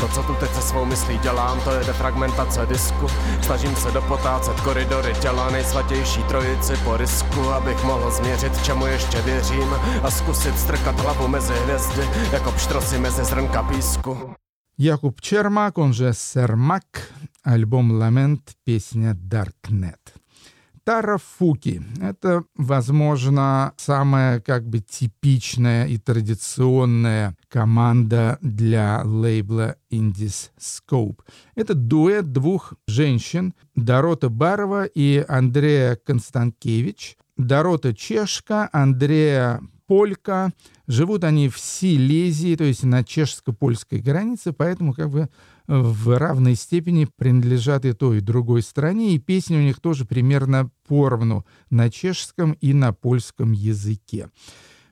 To, 0.00 0.08
co 0.08 0.22
tu 0.22 0.34
teď 0.34 0.54
se 0.54 0.62
svou 0.62 0.84
myslí 0.84 1.18
dělám, 1.18 1.60
to 1.60 1.70
je 1.70 1.84
defragmentace 1.84 2.66
disku 2.66 3.06
Snažím 3.42 3.76
se 3.76 3.90
dopotácet 3.90 4.60
koridory 4.60 5.14
těla 5.20 5.50
nejsvatější 5.50 6.22
trojici 6.22 6.76
po 6.84 6.96
risku 6.96 7.40
Abych 7.40 7.84
mohl 7.84 8.10
změřit, 8.10 8.62
čemu 8.64 8.86
ještě 8.86 9.22
věřím 9.22 9.74
A 10.02 10.10
zkusit 10.10 10.58
strkat 10.58 11.00
hlavu 11.00 11.28
mezi 11.28 11.52
hvězdy, 11.52 12.08
jako 12.32 12.52
pštrosy 12.52 12.98
mezi 12.98 13.24
zrnka 13.24 13.62
písku 13.62 14.34
Jakub 14.78 15.20
Чермак, 15.20 15.78
он 15.78 15.92
же 15.92 16.12
Сермак, 16.12 17.12
альбом 17.44 17.92
«Ламент», 17.92 18.56
песня 18.64 19.14
«Darknet». 19.14 20.00
Тарафуки — 20.84 22.00
это, 22.00 22.42
возможно, 22.56 23.72
самая 23.76 24.40
как 24.40 24.66
бы 24.66 24.80
типичная 24.80 25.86
и 25.86 25.98
традиционная 25.98 27.35
команда 27.49 28.37
для 28.41 29.01
лейбла 29.03 29.75
Indies 29.91 30.51
Scope. 30.59 31.19
Это 31.55 31.73
дуэт 31.73 32.31
двух 32.31 32.73
женщин, 32.87 33.53
Дорота 33.75 34.29
Барова 34.29 34.85
и 34.85 35.23
Андрея 35.27 35.95
Констанкевич. 35.95 37.17
Дорота 37.37 37.93
чешка, 37.93 38.69
Андрея 38.71 39.61
полька. 39.87 40.51
Живут 40.87 41.23
они 41.23 41.49
в 41.49 41.57
Силезии, 41.57 42.55
то 42.55 42.63
есть 42.63 42.83
на 42.83 43.03
чешско-польской 43.03 43.99
границе, 43.99 44.53
поэтому 44.53 44.93
как 44.93 45.09
бы 45.09 45.29
в 45.67 46.17
равной 46.17 46.55
степени 46.55 47.07
принадлежат 47.17 47.85
и 47.85 47.93
той, 47.93 48.19
и 48.19 48.21
другой 48.21 48.61
стране, 48.61 49.13
и 49.13 49.19
песни 49.19 49.57
у 49.57 49.61
них 49.61 49.79
тоже 49.81 50.05
примерно 50.05 50.69
поровну 50.87 51.45
на 51.69 51.89
чешском 51.89 52.53
и 52.53 52.73
на 52.73 52.93
польском 52.93 53.51
языке. 53.51 54.29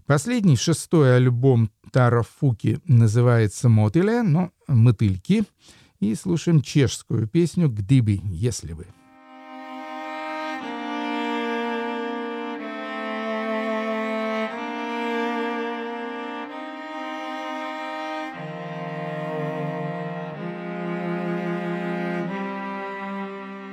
Последний, 0.05 0.55
шестой 0.55 1.15
альбом 1.15 1.71
Тара 1.95 2.23
Фуки 2.23 2.81
называется 2.83 3.69
«Мотыле», 3.69 4.21
но 4.21 4.51
«Мотыльки», 4.67 5.45
и 6.01 6.13
слушаем 6.13 6.61
чешскую 6.61 7.25
песню 7.25 7.69
«Гдыбы, 7.69 8.19
если 8.25 8.73
бы». 8.73 8.85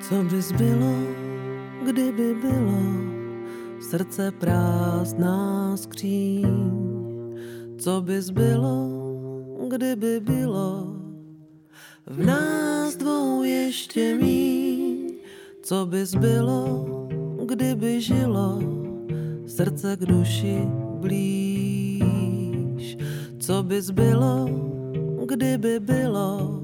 Co 0.09 0.23
by 0.23 0.43
zbylo, 0.43 0.95
kdyby 1.87 2.35
bylo 2.35 2.83
srdce 3.81 4.33
prázdná 4.33 5.77
skříň? 5.77 6.92
Co 7.83 8.01
by 8.01 8.23
zbylo, 8.23 8.89
kdyby 9.69 10.21
bylo? 10.21 10.87
V 12.07 12.27
nás 12.27 12.97
dvou 12.97 13.43
ještě 13.43 14.15
míň? 14.15 15.15
Co 15.63 15.87
by 15.87 16.07
zbylo, 16.07 16.87
kdyby 17.47 18.01
žilo? 18.01 18.59
Srdce 19.47 19.97
k 19.97 20.01
duši 20.01 20.63
blíž? 21.01 22.03
Co 23.39 23.63
by 23.63 23.83
zbylo, 23.83 24.49
kdyby 25.27 25.81
bylo? 25.81 26.63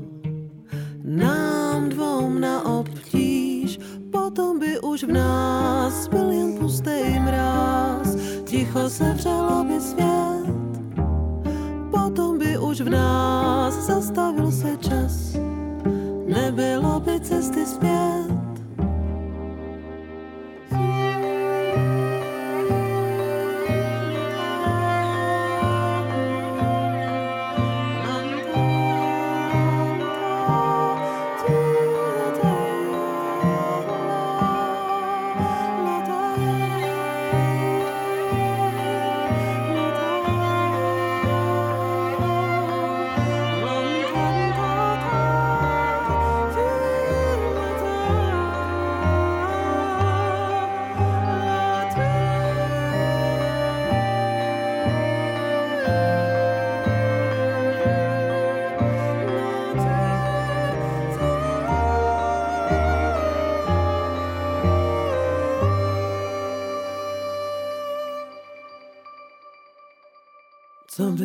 Nám 1.02 1.88
dvou 1.88 2.30
na 2.30 2.78
obtíž, 2.78 3.78
potom 4.12 4.58
by 4.58 4.80
už 4.80 5.04
v 5.04 5.12
nás 5.12 6.08
byl 6.08 6.30
jen 6.30 6.58
pustý 6.58 7.18
mráz, 7.20 8.16
ticho 8.44 8.90
se 8.90 9.14
vřelo 9.14 9.64
by 9.64 9.80
svět, 9.80 10.37
potom 12.18 12.34
by 12.38 12.58
už 12.58 12.80
v 12.80 12.90
nás 12.90 13.74
zastavil 13.86 14.50
se 14.50 14.74
čas, 14.82 15.38
nebylo 16.26 17.00
by 17.00 17.20
cesty 17.20 17.66
zpět. 17.66 18.27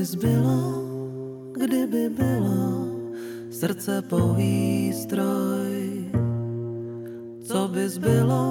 By 0.04 0.08
zbylo, 0.08 0.84
kdyby 1.56 2.10
bylo 2.10 2.88
srdce 3.52 4.02
pouhý 4.02 4.94
stroj? 4.94 6.12
Co 7.48 7.68
by 7.68 7.90
zbylo, 7.90 8.44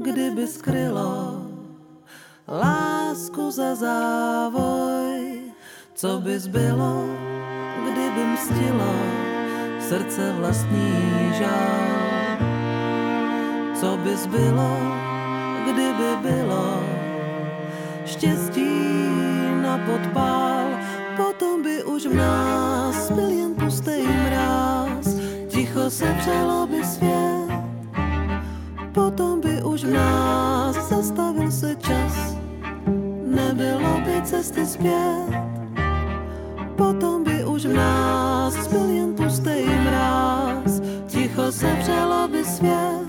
kdyby 0.00 0.46
skrylo 0.46 1.44
lásku 2.48 3.50
za 3.50 3.74
závoj? 3.74 5.40
Co 5.94 6.20
by 6.24 6.38
zbylo, 6.40 7.04
kdyby 7.84 8.24
mstilo 8.32 8.94
srdce 9.80 10.32
vlastní 10.32 10.96
žál? 11.38 12.36
Co 13.80 13.96
by 13.96 14.16
zbylo, 14.16 14.72
kdyby 15.68 16.08
bylo 16.22 16.80
štěstí 18.04 18.72
na 19.62 19.78
podpál, 19.78 20.66
potom 21.16 21.62
by 21.62 21.84
už 21.84 22.06
v 22.06 22.14
nás 22.14 23.10
byl 23.10 23.30
jen 23.30 23.54
pustý 23.54 24.02
mráz, 24.02 25.06
ticho 25.48 25.90
se 25.90 26.14
přelo 26.18 26.66
by 26.66 26.84
svět, 26.84 27.48
potom 28.92 29.40
by 29.40 29.62
už 29.62 29.84
v 29.84 29.92
nás 29.92 30.88
zastavil 30.88 31.50
se 31.50 31.76
čas, 31.76 32.36
nebylo 33.24 34.02
by 34.04 34.22
cesty 34.22 34.66
zpět, 34.66 35.30
potom 36.76 37.24
by 37.24 37.44
už 37.44 37.66
v 37.66 37.72
nás 37.72 38.66
byl 38.66 38.88
jen 38.90 39.14
pustý 39.14 39.62
mráz, 39.84 40.80
ticho 41.06 41.52
se 41.52 41.76
přelo 41.80 42.28
by 42.28 42.44
svět, 42.44 43.06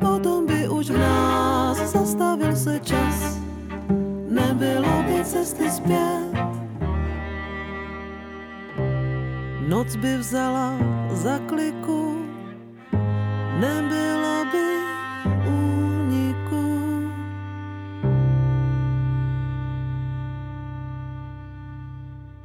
potom 0.00 0.46
by 0.46 0.68
už 0.68 0.90
v 0.90 0.98
nás 0.98 1.78
zastavil 1.92 2.56
se 2.56 2.80
čas, 2.80 3.43
звезды 5.44 5.70
спят 5.70 6.34
Noc 9.68 9.96
by 9.96 10.18
vzala 10.18 10.78
za 11.12 11.38
kliku, 11.48 12.16
nebylo 13.60 14.44
by 14.52 14.68
úniku. 15.48 16.64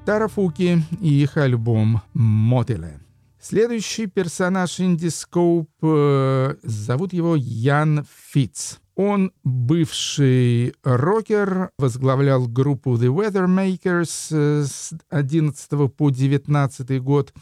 Тарафуки 0.06 0.84
и 1.02 1.24
их 1.24 1.38
альбом 1.38 2.02
«Мотеле». 2.14 3.00
Следующий 3.40 4.08
персонаж 4.08 4.80
Индискоуп, 4.80 5.70
э, 5.82 6.56
зовут 6.64 7.14
его 7.14 7.36
Ян 7.36 8.06
Фитц. 8.32 8.78
Он 9.02 9.32
бывший 9.46 10.74
рокер, 10.84 11.72
возглавлял 11.78 12.50
группу 12.50 12.98
The 12.98 13.08
Weathermakers 13.08 14.28
э, 14.32 14.66
с 14.66 14.94
11 15.10 15.96
по 15.96 16.10
19 16.10 17.02
год. 17.02 17.34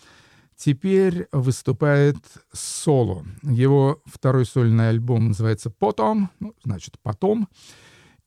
Теперь 0.56 1.28
выступает 1.32 2.18
соло. 2.54 3.26
Его 3.42 4.04
второй 4.06 4.46
сольный 4.46 4.90
альбом 4.90 5.30
называется 5.30 5.72
«Потом», 5.72 6.30
ну, 6.40 6.54
значит, 6.64 7.00
«Потом». 7.02 7.48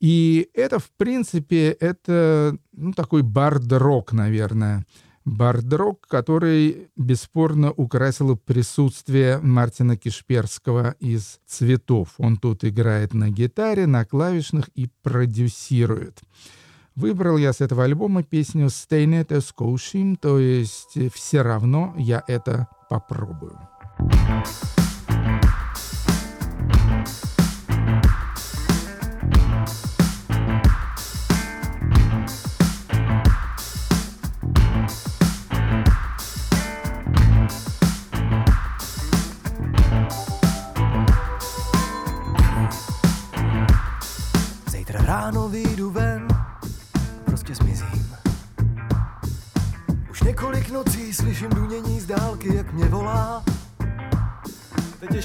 И 0.00 0.50
это, 0.52 0.80
в 0.80 0.90
принципе, 0.96 1.70
это 1.70 2.58
ну, 2.72 2.92
такой 2.94 3.22
бард-рок, 3.22 4.12
наверное. 4.12 4.84
Бард-рок, 5.24 6.06
который 6.08 6.88
бесспорно 6.96 7.72
украсило 7.72 8.34
присутствие 8.34 9.38
Мартина 9.38 9.96
Кишперского 9.96 10.94
из 10.98 11.40
«Цветов». 11.46 12.14
Он 12.18 12.36
тут 12.36 12.64
играет 12.64 13.12
на 13.12 13.28
гитаре, 13.30 13.86
на 13.86 14.04
клавишных 14.04 14.68
и 14.74 14.88
продюсирует. 15.02 16.20
Выбрал 16.96 17.36
я 17.36 17.52
с 17.52 17.60
этого 17.60 17.84
альбома 17.84 18.22
песню 18.22 18.66
«Stay 18.66 19.04
Net 19.04 19.28
Scotian», 19.28 20.16
то 20.20 20.38
есть 20.38 20.96
«Все 21.14 21.42
равно 21.42 21.94
я 21.98 22.22
это 22.26 22.68
попробую». 22.88 23.58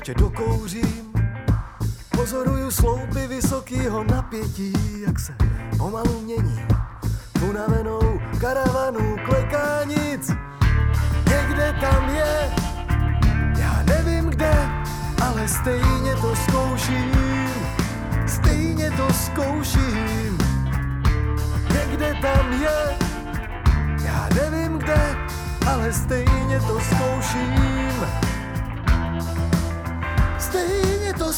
Ještě 0.08 0.24
dokouřím, 0.24 1.14
pozoruju 2.18 2.72
sloupy 2.72 3.28
vysokého 3.28 4.03
napětí, 4.03 4.74
jak 5.08 5.20
se 5.20 5.36
pomalu 5.78 6.22
mění. 6.22 6.60
Unavenou 7.49 8.20
karavanu 8.41 9.16
kleká 9.26 9.84
nic, 9.84 10.32
někde 11.30 11.76
tam 11.82 12.10
je, 12.10 12.51
já 13.58 13.84
nevím 13.84 14.30
kde, 14.30 14.70
ale 15.22 15.47
stejně 15.47 16.16
to 16.22 16.36
zkouším 16.36 17.16
stejně 30.56 31.14
to 31.14 31.34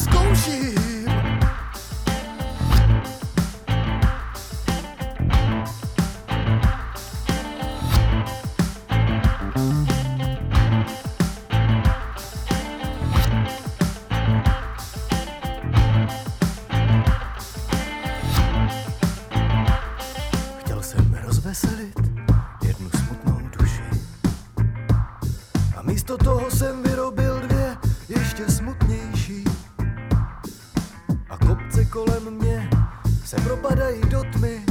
do 34.08 34.24
tmy. 34.32 34.64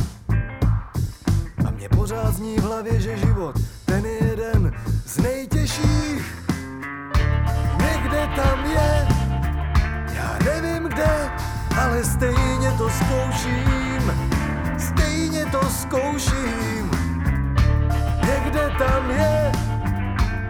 A 1.67 1.71
mě 1.71 1.89
pořád 1.89 2.33
zní 2.33 2.55
v 2.55 2.63
hlavě, 2.63 3.01
že 3.01 3.17
život 3.17 3.55
ten 3.85 4.05
je 4.05 4.23
jeden 4.23 4.73
z 5.05 5.17
nejtěžších. 5.17 6.35
Někde 7.79 8.29
tam 8.35 8.65
je, 8.65 9.07
já 10.13 10.39
nevím 10.45 10.83
kde, 10.83 11.31
ale 11.81 12.03
stejně 12.03 12.71
to 12.77 12.89
zkouším, 12.89 14.13
stejně 14.77 15.45
to 15.45 15.61
zkouším. 15.69 16.91
Někde 18.27 18.69
tam 18.77 19.11
je, 19.11 19.51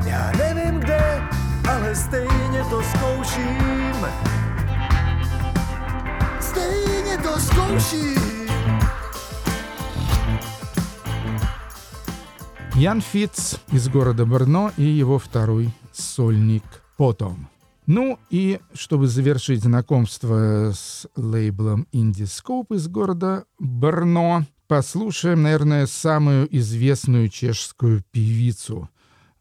já 0.05 0.31
nevím 0.37 0.79
kde, 0.79 1.21
ale 1.69 1.95
stejně 1.95 2.63
to 2.69 2.83
zkouším. 2.83 4.07
Stejně 6.39 7.17
to 7.17 7.39
zkouším. 7.39 8.36
Ян 12.77 13.01
Фитц 13.01 13.55
из 13.71 13.89
города 13.89 14.23
Брно 14.27 14.71
и 14.77 14.83
его 14.83 15.17
второй 15.17 15.71
сольник 15.91 16.61
«Потом». 16.95 17.49
Ну 17.87 18.19
и 18.29 18.59
чтобы 18.75 19.07
завершить 19.07 19.63
знакомство 19.63 20.73
с 20.75 21.07
лейблом 21.15 21.87
Indie 21.91 22.27
из 22.69 22.87
города 22.87 23.45
Брно, 23.57 24.45
послушаем, 24.67 25.41
наверное, 25.41 25.87
самую 25.87 26.55
известную 26.55 27.29
чешскую 27.29 28.03
певицу 28.11 28.91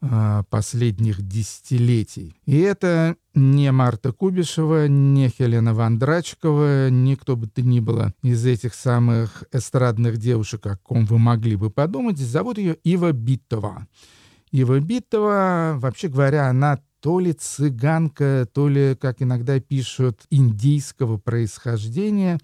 э, 0.01 0.43
последних 0.49 1.21
десятилетий. 1.21 2.35
И 2.47 2.57
это 2.57 3.17
не 3.37 3.71
Марта 3.71 4.11
Кубишева, 4.11 4.87
не 4.87 5.29
Хелена 5.29 5.73
Вандрачкова, 5.73 6.89
ни 6.89 7.15
кто 7.15 7.35
бы 7.35 7.47
то 7.47 7.61
ни 7.61 7.79
было 7.79 8.13
из 8.23 8.45
этих 8.45 8.73
самых 8.73 9.43
эстрадных 9.51 10.17
девушек, 10.17 10.65
о 10.65 10.77
ком 10.77 11.05
вы 11.05 11.19
могли 11.19 11.55
бы 11.55 11.69
подумать. 11.69 12.17
Зовут 12.17 12.57
ее 12.57 12.77
Ива 12.83 13.11
Биттова. 13.11 13.87
Ива 14.51 14.79
Биттова, 14.79 15.75
вообще 15.77 16.07
говоря, 16.07 16.47
она 16.47 16.79
то 16.99 17.19
ли 17.19 17.33
цыганка, 17.33 18.47
то 18.51 18.67
ли, 18.67 18.97
как 18.99 19.21
иногда 19.21 19.59
пишут, 19.59 20.21
индийского 20.31 21.17
происхождения. 21.17 22.39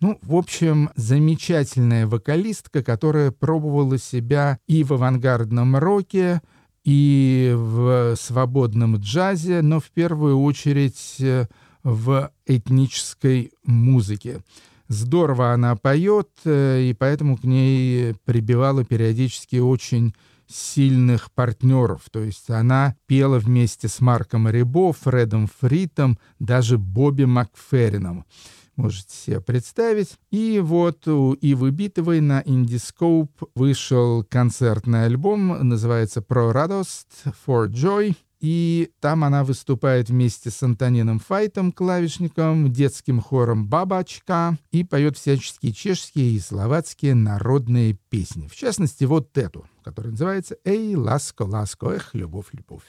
Ну, 0.00 0.18
в 0.22 0.36
общем, 0.36 0.90
замечательная 0.94 2.06
вокалистка, 2.06 2.84
которая 2.84 3.32
пробовала 3.32 3.98
себя 3.98 4.60
и 4.68 4.84
в 4.84 4.92
авангардном 4.92 5.76
роке, 5.76 6.40
и 6.88 7.52
в 7.54 8.16
свободном 8.16 8.96
джазе, 8.96 9.60
но 9.60 9.78
в 9.78 9.90
первую 9.90 10.40
очередь 10.40 11.16
э, 11.20 11.44
в 11.82 12.32
этнической 12.46 13.52
музыке. 13.66 14.40
Здорово 14.88 15.52
она 15.52 15.76
поет, 15.76 16.30
э, 16.46 16.80
и 16.88 16.94
поэтому 16.94 17.36
к 17.36 17.44
ней 17.44 18.14
прибивала 18.24 18.86
периодически 18.86 19.56
очень 19.56 20.14
сильных 20.48 21.30
партнеров. 21.32 22.02
То 22.10 22.20
есть 22.20 22.50
она 22.50 22.96
пела 23.06 23.38
вместе 23.38 23.88
с 23.88 24.00
Марком 24.00 24.48
Рибо, 24.48 24.92
Фредом 24.92 25.48
Фритом, 25.60 26.18
даже 26.38 26.78
Бобби 26.78 27.24
Макферрином 27.24 28.24
можете 28.78 29.14
себе 29.14 29.40
представить. 29.40 30.16
И 30.30 30.60
вот 30.60 31.06
у 31.08 31.32
Ивы 31.32 31.70
Битовой 31.70 32.20
на 32.20 32.40
Indiscope 32.40 33.48
вышел 33.54 34.24
концертный 34.24 35.04
альбом, 35.04 35.68
называется 35.68 36.22
«Про 36.22 36.52
радость», 36.52 37.24
«For 37.46 37.68
Joy», 37.68 38.16
и 38.40 38.90
там 39.00 39.24
она 39.24 39.44
выступает 39.44 40.08
вместе 40.08 40.50
с 40.50 40.62
Антонином 40.62 41.18
Файтом, 41.18 41.72
клавишником, 41.72 42.72
детским 42.72 43.20
хором 43.20 43.66
«Бабачка» 43.68 44.56
и 44.70 44.84
поет 44.84 45.16
всяческие 45.16 45.72
чешские 45.72 46.32
и 46.32 46.40
словацкие 46.40 47.14
народные 47.14 47.94
песни. 48.10 48.46
В 48.48 48.54
частности, 48.54 49.04
вот 49.04 49.36
эту, 49.36 49.66
которая 49.82 50.12
называется 50.12 50.56
«Эй, 50.64 50.94
ласко, 50.94 51.42
ласко, 51.42 51.88
эх, 51.90 52.14
любовь, 52.14 52.46
любовь». 52.52 52.84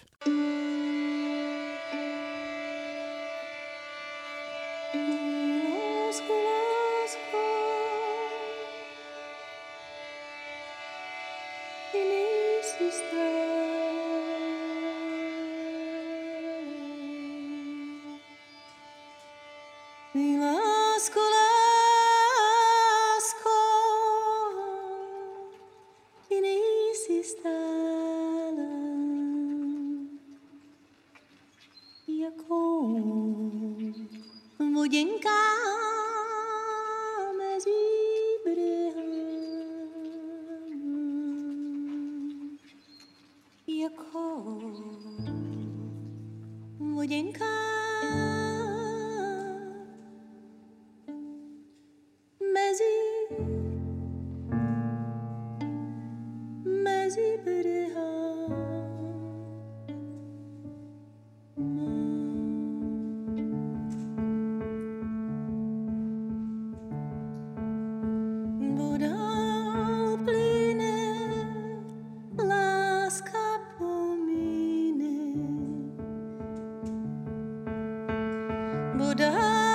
Buddha. 78.99 79.68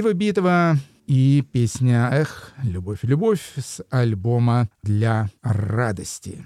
Ива 0.00 0.14
Битова 0.14 0.78
и 1.06 1.44
песня 1.52 2.08
«Эх, 2.10 2.54
любовь, 2.62 3.00
любовь» 3.02 3.42
с 3.58 3.84
альбома 3.90 4.70
«Для 4.82 5.28
радости». 5.42 6.42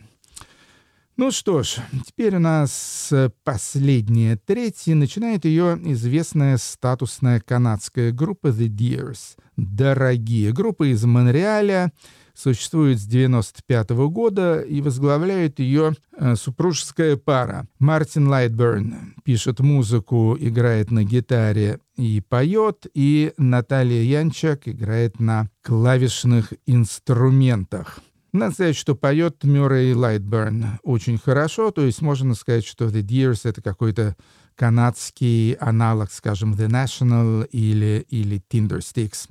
Ну 1.17 1.31
что 1.31 1.63
ж, 1.63 1.77
теперь 2.05 2.35
у 2.35 2.41
нас 2.41 3.13
последняя 3.45 4.37
треть, 4.45 4.89
и 4.89 4.95
начинает 4.95 5.45
ее 5.45 5.79
известная 5.85 6.57
статусная 6.57 7.39
канадская 7.39 8.11
группа 8.11 8.49
The 8.49 8.67
Dears. 8.67 9.37
Дорогие. 9.57 10.53
Группа 10.53 10.91
из 10.91 11.05
Монреаля, 11.05 11.93
существует 12.35 12.99
с 12.99 13.05
95 13.05 13.91
года 14.09 14.61
и 14.61 14.81
возглавляет 14.81 15.61
ее 15.61 15.95
э, 16.17 16.35
супружеская 16.35 17.17
пара. 17.17 17.69
Мартин 17.79 18.27
Лайтберн 18.27 19.15
пишет 19.25 19.61
музыку, 19.61 20.37
играет 20.39 20.91
на 20.91 21.05
гитаре 21.05 21.79
и 21.97 22.21
поет, 22.21 22.87
и 22.95 23.33
Наталья 23.37 24.03
Янчак 24.03 24.69
играет 24.69 25.21
на 25.21 25.49
клавишных 25.63 26.53
инструментах. 26.67 28.01
Надо 28.33 28.55
сказать, 28.55 28.77
что 28.77 28.97
поет 28.97 29.45
Мюррей 29.45 29.95
Лайтберн 29.95 30.81
очень 30.83 31.19
хорошо, 31.19 31.71
то 31.71 31.83
есть 31.83 32.03
можно 32.03 32.35
сказать, 32.35 32.67
что 32.67 32.87
The 32.87 33.03
Dears— 33.03 33.43
это 33.45 33.63
какой-то 33.63 34.17
канадский 34.57 35.53
аналог, 35.53 36.11
скажем, 36.11 36.55
The 36.55 36.69
National 36.69 37.47
или, 37.47 38.05
или 38.09 38.43
Tindersticks. 38.51 39.29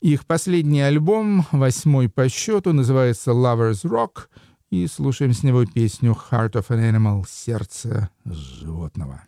Их 0.00 0.26
последний 0.26 0.80
альбом, 0.80 1.46
восьмой 1.52 2.08
по 2.08 2.28
счету, 2.28 2.72
называется 2.72 3.32
Lover's 3.32 3.84
Rock, 3.84 4.28
и 4.70 4.86
слушаем 4.86 5.32
с 5.32 5.42
него 5.42 5.64
песню 5.66 6.16
Heart 6.30 6.52
of 6.52 6.68
an 6.68 6.92
Animal— 6.92 7.24
«Сердце 7.28 8.08
животного». 8.24 9.22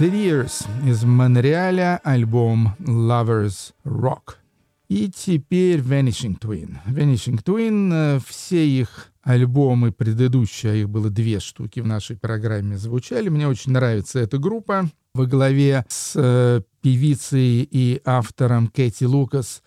The 0.00 0.10
Years 0.10 0.66
из 0.88 1.04
Монреаля, 1.04 2.00
альбом 2.02 2.74
Lovers 2.78 3.74
Rock. 3.84 4.36
И 4.88 5.10
теперь 5.10 5.80
Vanishing 5.80 6.40
Twin. 6.40 6.78
Vanishing 6.86 7.44
Twin, 7.44 7.90
э, 7.92 8.20
все 8.26 8.66
их 8.66 9.12
альбомы 9.22 9.92
предыдущие, 9.92 10.72
а 10.72 10.74
их 10.76 10.88
было 10.88 11.10
две 11.10 11.38
штуки 11.38 11.80
в 11.80 11.86
нашей 11.86 12.16
программе, 12.16 12.78
звучали. 12.78 13.28
Мне 13.28 13.46
очень 13.46 13.72
нравится 13.72 14.20
эта 14.20 14.38
группа 14.38 14.88
во 15.12 15.26
главе 15.26 15.84
с 15.86 16.14
э, 16.16 16.62
певицей 16.80 17.68
и 17.70 18.00
автором 18.06 18.68
Кэти 18.68 19.04
Лукас. 19.04 19.62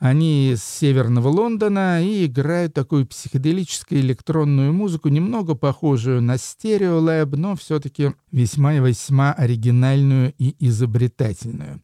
Они 0.00 0.52
из 0.52 0.64
северного 0.64 1.28
Лондона 1.28 2.02
и 2.02 2.24
играют 2.24 2.72
такую 2.72 3.06
психоделическую 3.06 4.00
электронную 4.00 4.72
музыку, 4.72 5.10
немного 5.10 5.54
похожую 5.54 6.22
на 6.22 6.38
стереолэб, 6.38 7.36
но 7.36 7.54
все-таки 7.54 8.14
весьма 8.32 8.76
и 8.76 8.80
весьма 8.80 9.34
оригинальную 9.34 10.32
и 10.38 10.56
изобретательную. 10.58 11.82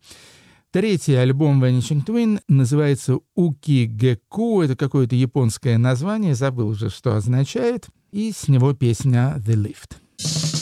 Третий 0.70 1.14
альбом 1.14 1.62
Vanishing 1.62 2.06
Twin 2.06 2.40
называется 2.48 3.18
Уки 3.34 3.84
Геку. 3.84 4.62
Это 4.62 4.76
какое-то 4.76 5.14
японское 5.14 5.76
название, 5.76 6.34
забыл 6.34 6.68
уже, 6.68 6.88
что 6.88 7.16
означает. 7.16 7.86
И 8.12 8.32
с 8.32 8.48
него 8.48 8.72
песня 8.72 9.34
The 9.46 9.54
Lift. 9.56 10.55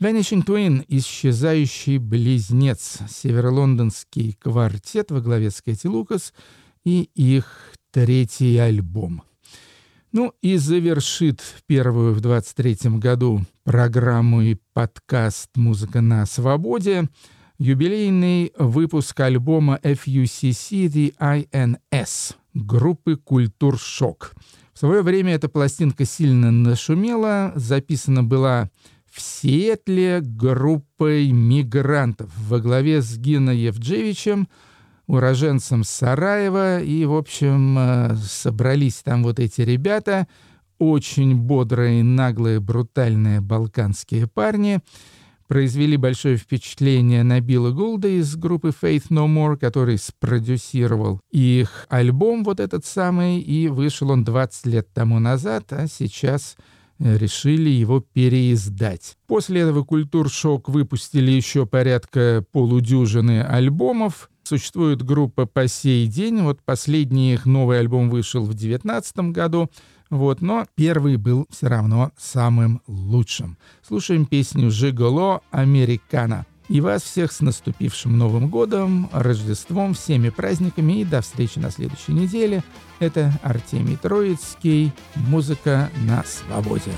Vanishing 0.00 0.42
Twin— 0.42 0.82
исчезающий 0.88 1.98
близнец, 1.98 3.00
северолондонский 3.06 4.32
квартет 4.40 5.10
во 5.10 5.20
главе 5.20 5.50
с 5.50 5.60
Кэти 5.60 5.88
Лукас 5.88 6.32
и 6.84 7.10
их 7.14 7.74
третий 7.90 8.56
альбом. 8.56 9.22
Ну 10.10 10.32
и 10.40 10.56
завершит 10.56 11.42
первую 11.66 12.14
в 12.14 12.22
23 12.22 12.96
году 12.98 13.42
программу 13.62 14.40
и 14.40 14.56
подкаст 14.72 15.50
«Музыка 15.56 16.00
на 16.00 16.24
свободе» 16.24 17.10
юбилейный 17.58 18.54
выпуск 18.56 19.20
альбома 19.20 19.78
FUCC 19.82 20.86
The 20.86 21.14
INS 21.18 22.36
группы 22.54 23.16
«Культур 23.16 23.78
Шок». 23.78 24.32
В 24.72 24.78
свое 24.78 25.02
время 25.02 25.34
эта 25.34 25.50
пластинка 25.50 26.06
сильно 26.06 26.50
нашумела, 26.50 27.52
записана 27.54 28.24
была 28.24 28.70
в 29.10 29.20
Сиэтле 29.20 30.20
группой 30.20 31.30
мигрантов 31.30 32.30
во 32.36 32.60
главе 32.60 33.02
с 33.02 33.16
Гино 33.18 33.50
Евджевичем, 33.50 34.48
уроженцем 35.06 35.84
Сараева. 35.84 36.80
И, 36.80 37.04
в 37.04 37.14
общем, 37.14 37.76
э, 37.78 38.16
собрались 38.16 39.02
там 39.02 39.22
вот 39.22 39.40
эти 39.40 39.62
ребята, 39.62 40.28
очень 40.78 41.34
бодрые, 41.36 42.02
наглые, 42.02 42.60
брутальные 42.60 43.40
балканские 43.40 44.26
парни, 44.26 44.80
произвели 45.46 45.96
большое 45.96 46.36
впечатление 46.36 47.24
на 47.24 47.40
Билла 47.40 47.72
Голда 47.72 48.08
из 48.08 48.36
группы 48.36 48.68
Faith 48.68 49.08
No 49.10 49.26
More, 49.26 49.56
который 49.56 49.98
спродюсировал 49.98 51.20
их 51.32 51.86
альбом 51.90 52.44
вот 52.44 52.60
этот 52.60 52.86
самый, 52.86 53.40
и 53.40 53.66
вышел 53.66 54.10
он 54.10 54.24
20 54.24 54.66
лет 54.66 54.88
тому 54.94 55.18
назад, 55.18 55.72
а 55.72 55.86
сейчас 55.88 56.56
решили 57.00 57.70
его 57.70 58.00
переиздать. 58.00 59.16
После 59.26 59.62
этого 59.62 59.84
«Культуршок» 59.84 60.68
выпустили 60.68 61.30
еще 61.30 61.66
порядка 61.66 62.44
полудюжины 62.52 63.42
альбомов. 63.42 64.30
Существует 64.42 65.02
группа 65.02 65.46
по 65.46 65.66
сей 65.66 66.06
день. 66.06 66.42
Вот 66.42 66.60
последний 66.62 67.34
их 67.34 67.46
новый 67.46 67.78
альбом 67.78 68.10
вышел 68.10 68.42
в 68.42 68.54
2019 68.54 69.32
году. 69.32 69.70
Вот, 70.10 70.40
но 70.42 70.66
первый 70.74 71.16
был 71.16 71.46
все 71.50 71.68
равно 71.68 72.10
самым 72.18 72.82
лучшим. 72.86 73.56
Слушаем 73.86 74.26
песню 74.26 74.70
«Жиголо 74.70 75.40
Американо». 75.52 76.46
И 76.70 76.80
вас 76.80 77.02
всех 77.02 77.32
с 77.32 77.40
наступившим 77.40 78.16
Новым 78.16 78.48
годом, 78.48 79.10
Рождеством, 79.12 79.92
всеми 79.92 80.28
праздниками 80.28 81.00
и 81.00 81.04
до 81.04 81.20
встречи 81.20 81.58
на 81.58 81.72
следующей 81.72 82.12
неделе. 82.12 82.62
Это 83.00 83.32
Артемий 83.42 83.96
Троицкий. 83.96 84.92
Музыка 85.16 85.90
на 86.06 86.22
свободе. 86.22 86.92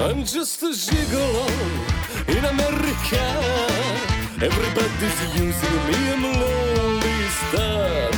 I'm 0.00 0.24
just 0.24 0.60
a 0.64 0.72
gigolo 0.72 1.46
in 2.26 2.44
America. 2.44 3.22
Everybody's 4.42 5.20
using 5.36 5.78
me, 5.86 5.98
I'm 6.12 6.24
lonely 6.40 7.28
stud. 7.38 8.16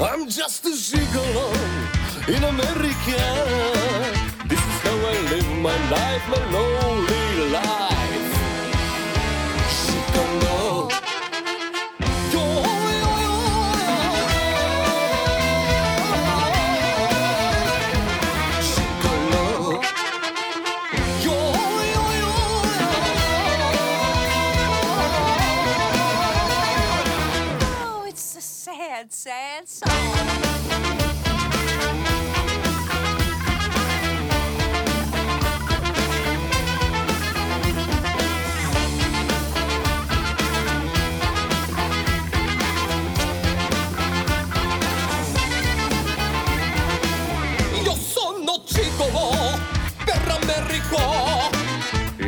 I'm 0.00 0.28
just 0.28 0.64
a 0.66 0.70
gigolo 0.70 1.50
in 2.28 2.44
America. 2.44 3.22
This 4.48 4.60
is 4.60 4.76
how 4.84 4.94
I 4.94 5.16
live 5.32 5.48
my 5.58 5.76
life, 5.90 6.22
my 6.28 6.52
lonely 6.52 6.79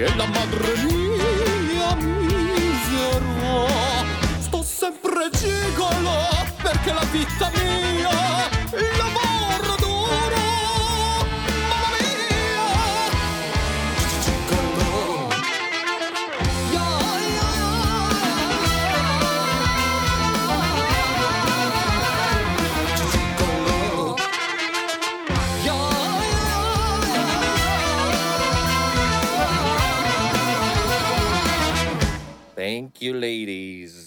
e 0.04 0.16
la 0.16 0.26
madre 0.26 0.74
mia 0.84 1.94
misero. 1.94 3.68
Sto 4.40 4.62
sempre 4.62 5.30
gigolo 5.30 6.10
perché 6.60 6.92
la 6.92 7.04
vita 7.12 7.50
mia 7.54 7.71
you, 33.02 33.14
ladies. 33.14 34.01